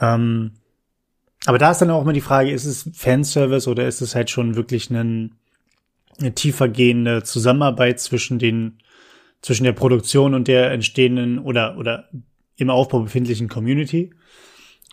[0.00, 0.57] ähm,
[1.46, 4.30] aber da ist dann auch immer die Frage, ist es Fanservice oder ist es halt
[4.30, 5.36] schon wirklich ein,
[6.18, 8.78] eine tiefergehende Zusammenarbeit zwischen den,
[9.40, 12.08] zwischen der Produktion und der entstehenden oder, oder
[12.56, 14.12] im Aufbau befindlichen Community.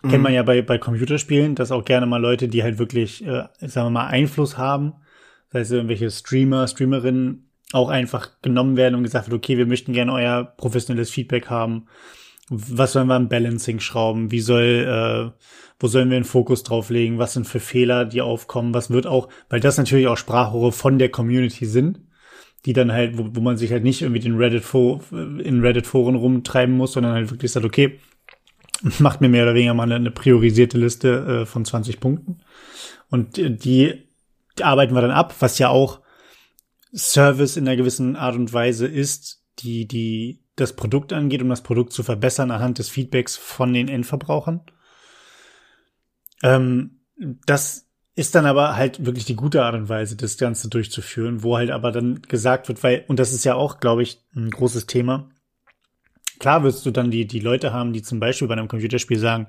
[0.03, 0.09] Mhm.
[0.09, 3.45] Kennt man ja bei, bei Computerspielen, dass auch gerne mal Leute, die halt wirklich, äh,
[3.59, 4.93] sagen wir mal, Einfluss haben,
[5.49, 9.93] das heißt irgendwelche Streamer, Streamerinnen auch einfach genommen werden und gesagt wird, okay, wir möchten
[9.93, 11.87] gerne euer professionelles Feedback haben.
[12.49, 14.31] Was sollen wir am Balancing schrauben?
[14.31, 15.45] Wie soll, äh,
[15.79, 17.17] wo sollen wir den Fokus drauflegen?
[17.17, 18.73] Was sind für Fehler, die aufkommen?
[18.73, 21.99] Was wird auch, weil das natürlich auch Sprachrohre von der Community sind,
[22.65, 26.75] die dann halt, wo, wo man sich halt nicht irgendwie den Reddit in Reddit-Foren rumtreiben
[26.75, 27.99] muss, sondern halt wirklich sagt, okay,
[28.99, 32.39] macht mir mehr oder weniger mal eine, priorisierte Liste äh, von 20 Punkten.
[33.09, 33.57] Und die,
[34.57, 36.01] die arbeiten wir dann ab, was ja auch
[36.93, 41.63] Service in einer gewissen Art und Weise ist, die, die das Produkt angeht, um das
[41.63, 44.61] Produkt zu verbessern anhand des Feedbacks von den Endverbrauchern.
[46.43, 47.01] Ähm,
[47.45, 51.57] das ist dann aber halt wirklich die gute Art und Weise, das Ganze durchzuführen, wo
[51.57, 54.85] halt aber dann gesagt wird, weil, und das ist ja auch, glaube ich, ein großes
[54.85, 55.29] Thema.
[56.39, 59.47] Klar wirst du dann die, die Leute haben, die zum Beispiel bei einem Computerspiel sagen,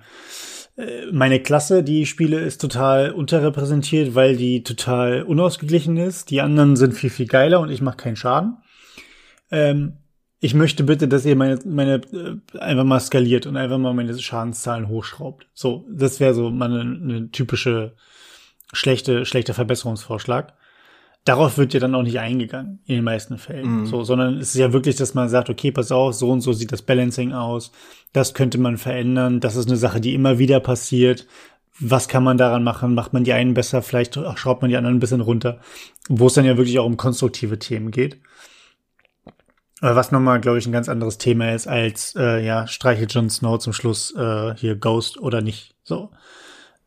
[0.77, 6.31] äh, meine Klasse, die spiele, ist total unterrepräsentiert, weil die total unausgeglichen ist.
[6.31, 8.59] Die anderen sind viel, viel geiler und ich mache keinen Schaden.
[9.51, 9.99] Ähm,
[10.41, 14.19] ich möchte bitte, dass ihr meine, meine äh, einfach mal skaliert und einfach mal meine
[14.19, 15.47] Schadenszahlen hochschraubt.
[15.55, 17.95] So, das wäre so mal eine, eine typische
[18.73, 20.55] schlechte, schlechter Verbesserungsvorschlag
[21.27, 23.81] darauf wird ja dann auch nicht eingegangen in den meisten Fällen.
[23.81, 23.87] Mhm.
[23.87, 26.53] So, sondern es ist ja wirklich, dass man sagt, okay, pass auf, so und so
[26.53, 27.73] sieht das Balancing aus,
[28.13, 31.27] das könnte man verändern, das ist eine Sache, die immer wieder passiert.
[31.79, 32.95] Was kann man daran machen?
[32.95, 35.61] Macht man die einen besser, vielleicht schraubt man die anderen ein bisschen runter,
[36.09, 38.19] wo es dann ja wirklich auch um konstruktive Themen geht.
[39.81, 43.59] Was nochmal, glaube ich, ein ganz anderes Thema ist als äh, ja, streiche Jon Snow
[43.59, 45.75] zum Schluss äh, hier Ghost oder nicht.
[45.83, 46.11] So.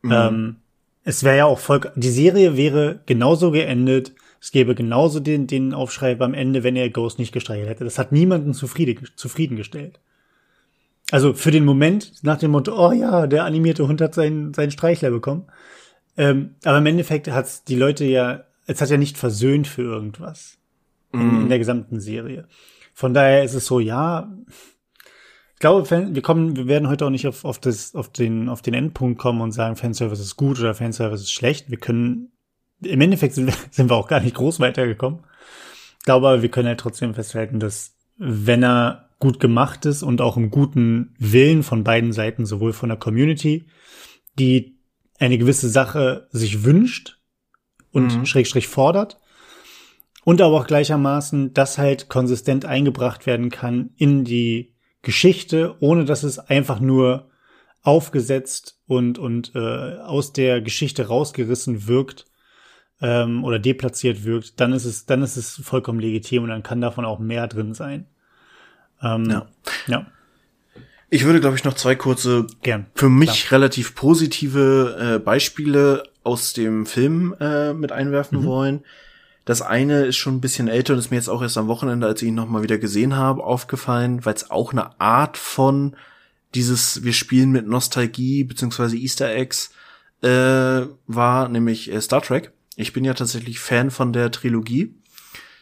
[0.02, 0.12] Mhm.
[0.12, 0.56] Ähm,
[1.04, 1.80] es wäre ja auch voll.
[1.94, 6.90] Die Serie wäre genauso geendet, es gäbe genauso den, den Aufschrei am Ende, wenn er
[6.90, 7.84] Ghost nicht gestreichelt hätte.
[7.84, 10.00] Das hat niemanden zufrieden, zufriedengestellt.
[11.10, 14.70] Also für den Moment nach dem Motto, oh ja, der animierte Hund hat seinen, seinen
[14.70, 15.46] Streichler bekommen.
[16.16, 20.58] Ähm, aber im Endeffekt hat's die Leute ja, es hat ja nicht versöhnt für irgendwas
[21.12, 21.48] in, in mhm.
[21.48, 22.46] der gesamten Serie.
[23.00, 24.30] Von daher ist es so, ja,
[25.54, 28.60] ich glaube, wir kommen, wir werden heute auch nicht auf, auf, das, auf, den, auf
[28.60, 31.70] den Endpunkt kommen und sagen, Fanservice ist gut oder Fanservice ist schlecht.
[31.70, 32.30] Wir können
[32.82, 35.20] im Endeffekt sind wir, sind wir auch gar nicht groß weitergekommen.
[35.98, 40.20] Ich glaube aber, wir können halt trotzdem festhalten, dass wenn er gut gemacht ist und
[40.20, 43.64] auch im guten Willen von beiden Seiten, sowohl von der Community,
[44.38, 44.76] die
[45.18, 47.18] eine gewisse Sache sich wünscht
[47.92, 48.26] und mhm.
[48.26, 49.19] schrägstrich fordert,
[50.30, 56.22] und aber auch gleichermaßen, dass halt konsistent eingebracht werden kann in die Geschichte, ohne dass
[56.22, 57.28] es einfach nur
[57.82, 62.26] aufgesetzt und, und äh, aus der Geschichte rausgerissen wirkt,
[63.00, 66.80] ähm, oder deplatziert wirkt, dann ist es, dann ist es vollkommen legitim und dann kann
[66.80, 68.06] davon auch mehr drin sein.
[69.02, 69.48] Ähm, ja.
[69.88, 70.06] ja.
[71.08, 72.86] Ich würde, glaube ich, noch zwei kurze, Gern.
[72.94, 73.58] für mich Klar.
[73.58, 78.44] relativ positive äh, Beispiele aus dem Film äh, mit einwerfen mhm.
[78.44, 78.84] wollen.
[79.44, 82.06] Das eine ist schon ein bisschen älter und ist mir jetzt auch erst am Wochenende,
[82.06, 85.96] als ich ihn nochmal wieder gesehen habe, aufgefallen, weil es auch eine Art von
[86.54, 89.70] dieses, wir spielen mit Nostalgie beziehungsweise Easter Eggs
[90.22, 92.52] äh, war, nämlich äh, Star Trek.
[92.76, 94.94] Ich bin ja tatsächlich Fan von der Trilogie.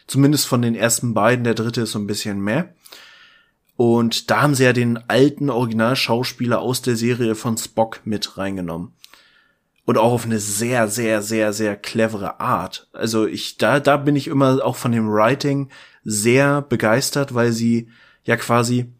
[0.07, 1.43] Zumindest von den ersten beiden.
[1.43, 2.73] Der dritte ist so ein bisschen mehr.
[3.75, 8.93] Und da haben sie ja den alten Originalschauspieler aus der Serie von Spock mit reingenommen.
[9.89, 12.87] Und auch auf eine sehr, sehr, sehr, sehr clevere Art.
[12.93, 15.69] Also ich, da, da bin ich immer auch von dem Writing
[16.03, 17.89] sehr begeistert, weil sie
[18.23, 18.93] ja quasi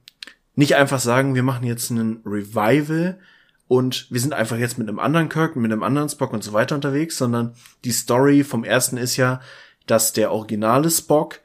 [0.55, 3.19] nicht einfach sagen, wir machen jetzt einen Revival,
[3.69, 6.53] und wir sind einfach jetzt mit einem anderen Kirk, mit einem anderen Spock und so
[6.53, 7.53] weiter unterwegs, sondern
[7.85, 9.41] die Story vom ersten ist ja,
[9.85, 11.39] dass der originale Spock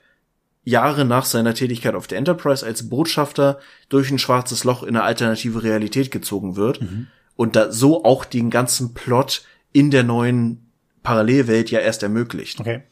[0.64, 3.58] Jahre nach seiner Tätigkeit auf der Enterprise als Botschafter
[3.90, 7.08] durch ein schwarzes Loch in eine alternative Realität gezogen wird mhm.
[7.36, 10.70] Und da so auch den ganzen Plot in der neuen
[11.02, 12.60] Parallelwelt ja erst ermöglicht.
[12.60, 12.82] Okay.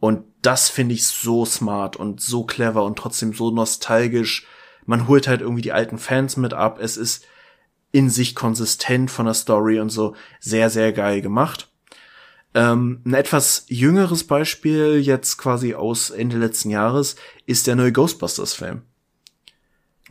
[0.00, 4.46] Und das finde ich so smart und so clever und trotzdem so nostalgisch.
[4.84, 6.80] Man holt halt irgendwie die alten Fans mit ab.
[6.80, 7.24] Es ist
[7.92, 11.68] in sich konsistent von der Story und so sehr, sehr geil gemacht.
[12.54, 18.82] Ähm, ein etwas jüngeres Beispiel jetzt quasi aus Ende letzten Jahres ist der neue Ghostbusters-Film.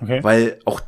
[0.02, 0.24] Okay.
[0.24, 0.82] Weil auch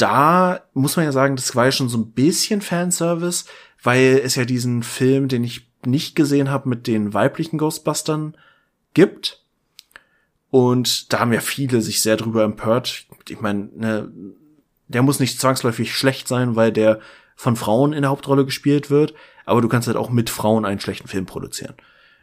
[0.00, 3.44] da muss man ja sagen, das war ja schon so ein bisschen Fanservice,
[3.82, 8.36] weil es ja diesen Film, den ich nicht gesehen habe, mit den weiblichen Ghostbustern
[8.94, 9.42] gibt.
[10.50, 13.06] Und da haben ja viele sich sehr drüber empört.
[13.28, 14.12] Ich meine, ne,
[14.88, 17.00] der muss nicht zwangsläufig schlecht sein, weil der
[17.36, 19.14] von Frauen in der Hauptrolle gespielt wird,
[19.46, 21.74] aber du kannst halt auch mit Frauen einen schlechten Film produzieren.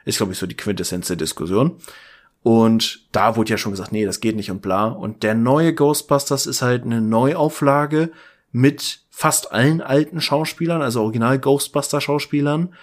[0.05, 1.77] Ist, glaube ich, so die Quintessenz der Diskussion.
[2.47, 4.85] Und da wurde ja schon gesagt, nee, das geht nicht und bla.
[4.85, 8.09] Und der neue Ghostbusters ist halt eine Neuauflage
[8.53, 12.73] mit fast allen alten Schauspielern, also original Ghostbuster Schauspielern.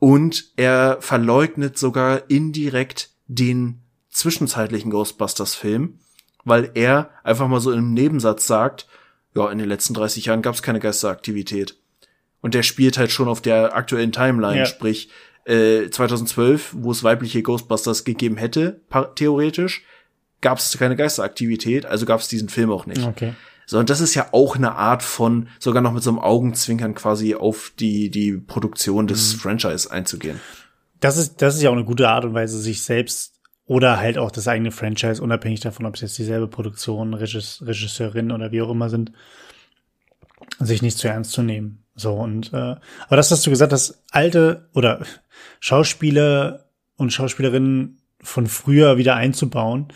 [0.00, 6.00] Und er verleugnet sogar indirekt den zwischenzeitlichen Ghostbusters Film,
[6.42, 8.88] weil er einfach mal so im Nebensatz sagt,
[9.36, 11.76] ja, in den letzten 30 Jahren gab es keine Geisteraktivität.
[12.40, 14.66] Und der spielt halt schon auf der aktuellen Timeline, ja.
[14.66, 15.10] sprich
[15.50, 18.80] äh, 2012, wo es weibliche Ghostbusters gegeben hätte,
[19.16, 19.84] theoretisch,
[20.40, 23.04] gab es keine Geisteraktivität, also gab es diesen Film auch nicht.
[23.04, 23.34] Okay.
[23.66, 26.94] So, und das ist ja auch eine Art von, sogar noch mit so einem Augenzwinkern
[26.94, 29.38] quasi auf die, die Produktion des mhm.
[29.38, 30.40] Franchise einzugehen.
[30.98, 33.34] Das ist, das ist ja auch eine gute Art und Weise, sich selbst
[33.66, 38.32] oder halt auch das eigene Franchise, unabhängig davon, ob es jetzt dieselbe Produktion, Regis, Regisseurin
[38.32, 39.12] oder wie auch immer sind,
[40.58, 41.84] sich nicht zu ernst zu nehmen.
[41.94, 45.04] So, und äh, aber das, was du gesagt hast, alte oder
[45.60, 49.88] Schauspieler und Schauspielerinnen von früher wieder einzubauen,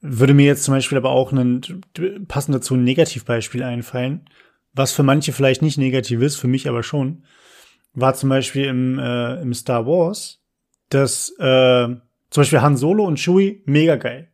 [0.00, 1.82] würde mir jetzt zum Beispiel aber auch ein
[2.28, 4.28] passend dazu ein Negativbeispiel einfallen,
[4.72, 7.24] was für manche vielleicht nicht negativ ist, für mich aber schon,
[7.94, 10.42] war zum Beispiel im, äh, im Star Wars,
[10.90, 11.86] dass äh,
[12.30, 14.28] zum Beispiel Han Solo und Chewie mega geil.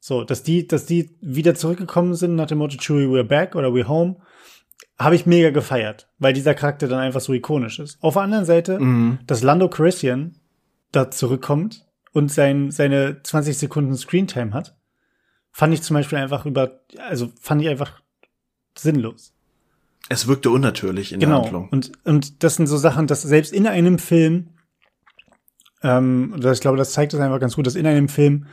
[0.00, 3.68] So, dass die, dass die wieder zurückgekommen sind nach dem Motto Chewie, we're back oder
[3.68, 4.16] we're home,
[4.98, 7.98] habe ich mega gefeiert, weil dieser Charakter dann einfach so ikonisch ist.
[8.00, 9.18] Auf der anderen Seite, mhm.
[9.26, 10.36] dass Lando Calrissian
[10.92, 14.76] da zurückkommt und sein, seine 20 Sekunden Screentime hat,
[15.50, 18.02] fand ich zum Beispiel einfach über, also fand ich einfach
[18.78, 19.34] sinnlos.
[20.08, 21.36] Es wirkte unnatürlich in genau.
[21.36, 21.68] der Handlung.
[21.70, 24.50] Und, und das sind so Sachen, dass selbst in einem Film,
[25.82, 28.46] ähm, ich glaube, das zeigt es einfach ganz gut, dass in einem Film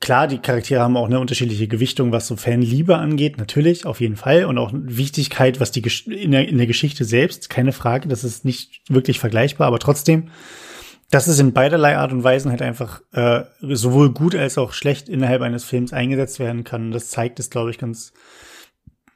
[0.00, 4.16] Klar, die Charaktere haben auch eine unterschiedliche Gewichtung, was so Fanliebe angeht, natürlich, auf jeden
[4.16, 4.44] Fall.
[4.44, 8.44] Und auch Wichtigkeit, was die in der, in der Geschichte selbst, keine Frage, das ist
[8.44, 10.30] nicht wirklich vergleichbar, aber trotzdem
[11.10, 15.08] dass es in beiderlei Art und Weisen halt einfach äh, sowohl gut als auch schlecht
[15.08, 16.90] innerhalb eines Films eingesetzt werden kann.
[16.90, 18.12] Das zeigt es, glaube ich, ganz,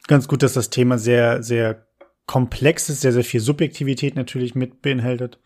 [0.07, 1.87] ganz gut, dass das Thema sehr, sehr
[2.27, 5.39] komplex ist, sehr, sehr viel Subjektivität natürlich mit beinhaltet.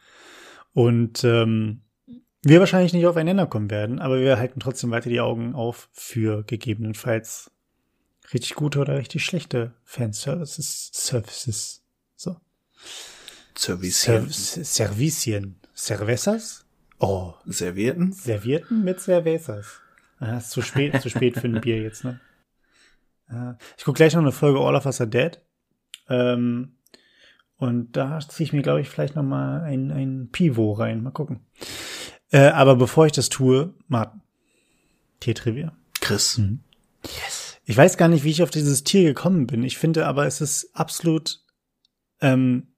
[0.72, 1.82] Und ähm,
[2.48, 6.42] wir wahrscheinlich nicht aufeinander kommen werden, aber wir halten trotzdem weiter die Augen auf für
[6.44, 7.50] gegebenenfalls
[8.32, 10.90] richtig gute oder richtig schlechte Fanservices.
[10.92, 11.82] Services.
[12.16, 12.36] So.
[13.56, 14.28] Servicien.
[14.30, 15.56] Servicien.
[15.74, 16.64] Cervezas?
[16.98, 17.34] Oh.
[17.46, 18.12] Servierten?
[18.12, 19.80] Servierten mit Cervezas.
[20.18, 22.20] Ah, ist zu spät, zu spät für ein Bier jetzt, ne?
[23.76, 25.40] Ich gucke gleich noch eine Folge All of Us Are Dead.
[26.08, 26.76] Ähm,
[27.56, 31.02] und da ziehe ich mir, glaube ich, vielleicht noch mal ein, ein Pivot rein.
[31.02, 31.40] Mal gucken.
[32.36, 34.20] Äh, aber bevor ich das tue, Martin.
[35.20, 35.76] Tiertrivia.
[36.00, 36.38] Chris.
[36.38, 36.60] Mhm.
[37.04, 37.56] Yes.
[37.64, 39.64] Ich weiß gar nicht, wie ich auf dieses Tier gekommen bin.
[39.64, 41.40] Ich finde aber, es ist absolut
[42.20, 42.68] ähm,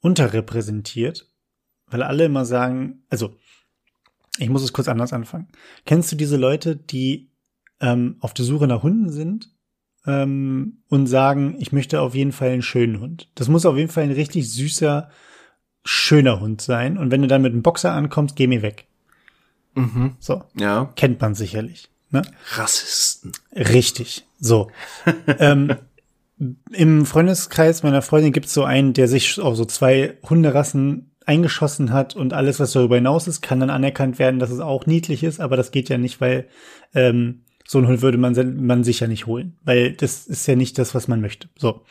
[0.00, 1.28] unterrepräsentiert
[1.94, 3.36] weil alle immer sagen, also
[4.38, 5.46] ich muss es kurz anders anfangen.
[5.84, 7.30] Kennst du diese Leute, die
[7.80, 9.50] ähm, auf der Suche nach Hunden sind
[10.04, 13.30] ähm, und sagen, ich möchte auf jeden Fall einen schönen Hund?
[13.36, 15.08] Das muss auf jeden Fall ein richtig süßer,
[15.84, 16.98] schöner Hund sein.
[16.98, 18.86] Und wenn du dann mit einem Boxer ankommst, geh mir weg.
[19.74, 20.16] Mhm.
[20.18, 20.42] So.
[20.54, 20.92] Ja.
[20.96, 21.88] Kennt man sicherlich.
[22.10, 22.22] Ne?
[22.52, 23.32] Rassisten.
[23.54, 24.26] Richtig.
[24.38, 24.70] So.
[25.38, 25.76] ähm,
[26.70, 31.92] Im Freundeskreis meiner Freundin gibt es so einen, der sich auf so zwei Hunderassen eingeschossen
[31.92, 35.24] hat und alles, was darüber hinaus ist, kann dann anerkannt werden, dass es auch niedlich
[35.24, 36.48] ist, aber das geht ja nicht, weil
[36.94, 38.34] ähm, so ein Hund würde man,
[38.66, 41.48] man sich ja nicht holen, weil das ist ja nicht das, was man möchte.
[41.56, 41.82] So.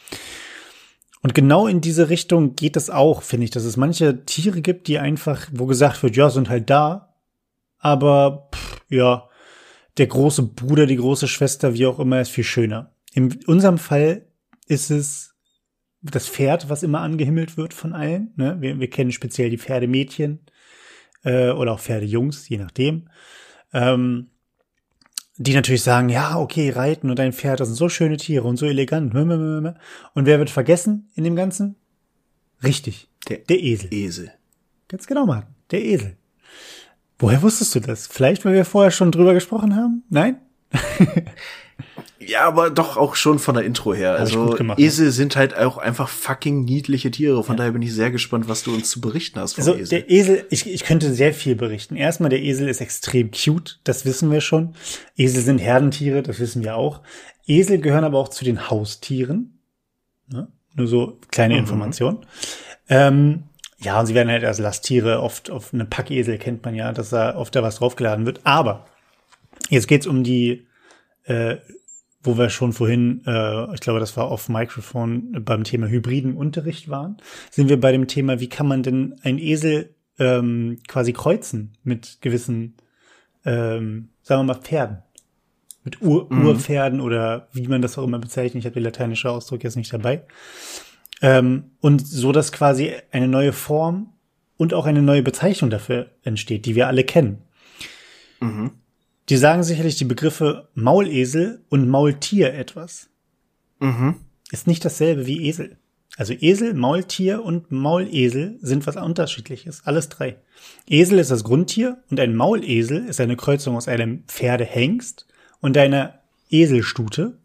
[1.24, 4.88] Und genau in diese Richtung geht es auch, finde ich, dass es manche Tiere gibt,
[4.88, 7.16] die einfach, wo gesagt wird, ja, sind halt da,
[7.80, 9.30] aber pff, ja,
[9.98, 12.94] der große Bruder, die große Schwester, wie auch immer, ist viel schöner.
[13.14, 14.26] In unserem Fall
[14.68, 15.36] ist es
[16.02, 18.34] das Pferd, was immer angehimmelt wird von allen.
[18.36, 18.58] Ne?
[18.60, 20.40] Wir, wir kennen speziell die Pferdemädchen
[21.24, 23.10] äh, oder auch Pferdejungs, je nachdem.
[23.72, 24.30] Ähm,
[25.38, 28.58] die natürlich sagen, ja, okay, reiten und dein Pferd, das sind so schöne Tiere und
[28.58, 29.14] so elegant.
[29.16, 29.76] Und
[30.26, 31.76] wer wird vergessen in dem Ganzen?
[32.64, 33.94] Richtig, der, der Esel.
[33.94, 34.32] Esel.
[34.88, 36.18] Ganz genau, Mann, der Esel.
[37.20, 38.08] Woher wusstest du das?
[38.08, 40.04] Vielleicht, weil wir vorher schon drüber gesprochen haben?
[40.10, 40.38] Nein?
[42.20, 44.14] Ja, aber doch auch schon von der Intro her.
[44.14, 47.44] Hab also gemacht, Esel sind halt auch einfach fucking niedliche Tiere.
[47.44, 47.58] Von ja.
[47.58, 50.00] daher bin ich sehr gespannt, was du uns zu berichten hast vom also, Esel.
[50.00, 51.96] Der Esel, ich, ich könnte sehr viel berichten.
[51.96, 54.76] Erstmal, der Esel ist extrem cute, das wissen wir schon.
[55.18, 57.02] Esel sind Herdentiere, das wissen wir auch.
[57.46, 59.60] Esel gehören aber auch zu den Haustieren.
[60.28, 60.48] Ne?
[60.76, 61.60] Nur so kleine mhm.
[61.62, 62.26] Information.
[62.90, 63.44] Ähm,
[63.80, 67.10] ja, und sie werden halt als Lasttiere oft auf eine Packesel kennt man ja, dass
[67.10, 68.42] da oft da was draufgeladen wird.
[68.46, 68.86] Aber
[69.70, 70.66] jetzt geht's um die
[71.26, 71.58] äh,
[72.24, 76.90] wo wir schon vorhin, äh, ich glaube, das war auf Mikrofon beim Thema hybriden Unterricht
[76.90, 77.18] waren,
[77.52, 82.20] sind wir bei dem Thema, wie kann man denn ein Esel ähm, quasi kreuzen mit
[82.22, 82.76] gewissen,
[83.46, 85.04] ähm, sagen wir mal, Pferden.
[85.84, 86.46] mit Ur mhm.
[86.46, 88.62] Urpferden oder wie man das auch immer bezeichnet.
[88.62, 90.24] Ich habe den lateinische Ausdruck jetzt nicht dabei.
[91.22, 94.14] Ähm, und so, dass quasi eine neue Form
[94.58, 97.42] und auch eine neue Bezeichnung dafür entsteht, die wir alle kennen.
[98.40, 98.72] Mhm.
[99.34, 103.10] Die sagen sicherlich die Begriffe Maulesel und Maultier etwas.
[103.80, 104.18] Mhm.
[104.52, 105.80] Ist nicht dasselbe wie Esel.
[106.18, 109.88] Also Esel, Maultier und Maulesel sind was unterschiedliches.
[109.88, 110.38] Alles drei.
[110.86, 115.26] Esel ist das Grundtier und ein Maulesel ist eine Kreuzung aus einem Pferdehengst
[115.62, 116.20] und einer
[116.52, 117.40] Eselstute.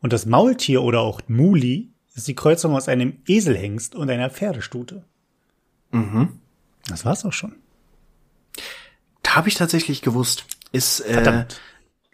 [0.00, 5.04] Und das Maultier oder auch Muli ist die Kreuzung aus einem Eselhengst und einer Pferdestute.
[5.90, 6.38] Mhm.
[6.86, 7.54] Das war's auch schon.
[9.22, 10.46] Da habe ich tatsächlich gewusst.
[10.72, 11.44] Ist, äh,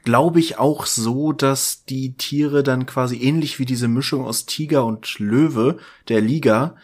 [0.05, 4.85] glaube ich, auch so, dass die Tiere dann quasi ähnlich wie diese Mischung aus Tiger
[4.85, 5.79] und Löwe
[6.09, 6.77] der Liga,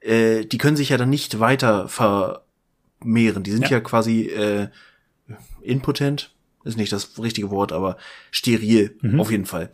[0.00, 3.42] äh, die können sich ja dann nicht weiter vermehren.
[3.42, 4.68] Die sind ja, ja quasi äh,
[5.62, 6.34] impotent,
[6.64, 7.96] ist nicht das richtige Wort, aber
[8.30, 9.20] steril mhm.
[9.20, 9.70] auf jeden Fall.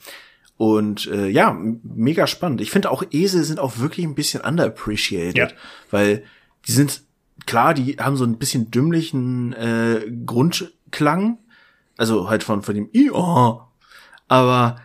[0.56, 2.60] Und äh, ja, mega spannend.
[2.60, 5.48] Ich finde auch Esel sind auch wirklich ein bisschen underappreciated, ja.
[5.90, 6.22] weil
[6.68, 7.02] die sind
[7.46, 11.38] klar, die haben so ein bisschen dümmlichen äh, Grundklang,
[12.02, 13.60] also halt von von dem I oh,
[14.26, 14.76] aber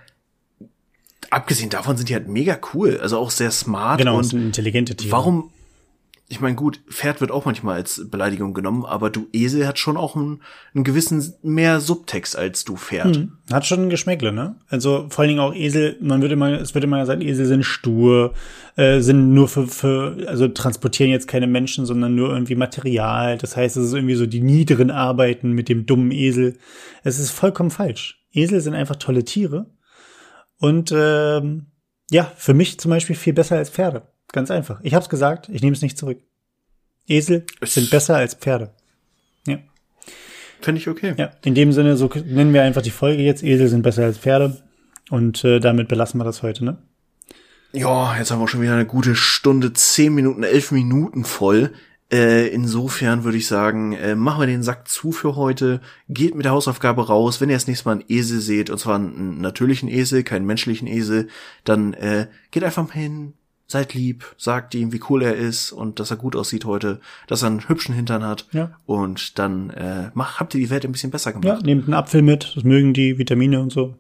[1.32, 5.14] abgesehen davon sind die halt mega cool, also auch sehr smart genau, und intelligente Tiere.
[5.14, 5.52] Warum
[6.30, 9.96] ich meine, gut, Pferd wird auch manchmal als Beleidigung genommen, aber du Esel hat schon
[9.96, 10.42] auch einen,
[10.74, 13.16] einen gewissen mehr Subtext als du Pferd.
[13.16, 14.58] Hm, hat schon ein Geschmäckle, ne?
[14.68, 17.64] Also vor allen Dingen auch Esel, man würde mal, es würde mal sagen, Esel sind
[17.64, 18.34] stur,
[18.76, 23.38] äh, sind nur für, für, also transportieren jetzt keine Menschen, sondern nur irgendwie Material.
[23.38, 26.58] Das heißt, es ist irgendwie so die niederen Arbeiten mit dem dummen Esel.
[27.04, 28.26] Es ist vollkommen falsch.
[28.34, 29.68] Esel sind einfach tolle Tiere.
[30.60, 31.68] Und ähm,
[32.12, 34.10] ja, für mich zum Beispiel viel besser als Pferde.
[34.32, 34.80] Ganz einfach.
[34.84, 36.20] Ich hab's gesagt, ich nehme es nicht zurück.
[37.08, 38.72] Esel sind besser als Pferde.
[39.46, 39.60] Ja.
[40.62, 41.14] Finde ich okay.
[41.18, 43.44] Ja, in dem Sinne, so nennen wir einfach die Folge jetzt.
[43.44, 44.62] Esel sind besser als Pferde.
[45.10, 46.78] Und äh, damit belassen wir das heute, ne?
[47.72, 51.74] Ja, jetzt haben wir schon wieder eine gute Stunde, zehn Minuten, elf Minuten voll.
[52.12, 55.82] Äh, insofern würde ich sagen, äh, machen wir den Sack zu für heute.
[56.08, 57.42] Geht mit der Hausaufgabe raus.
[57.42, 60.88] Wenn ihr das nächste Mal einen Esel seht, und zwar einen natürlichen Esel, keinen menschlichen
[60.88, 61.28] Esel,
[61.66, 63.34] dann äh, geht einfach mal hin,
[63.68, 67.44] seid lieb, sagt ihm, wie cool er ist und dass er gut aussieht heute, dass
[67.44, 68.48] er einen hübschen Hintern hat.
[68.54, 68.72] Ja.
[68.86, 71.60] Und dann äh, mach, habt ihr die Welt ein bisschen besser gemacht.
[71.62, 73.96] Ja, nehmt einen Apfel mit, das mögen die Vitamine und so.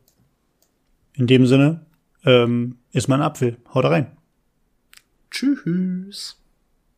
[1.14, 1.82] In dem Sinne,
[2.26, 3.58] ähm, ist mal ein Apfel.
[3.74, 4.08] Haut rein.
[5.30, 6.38] Tschüss.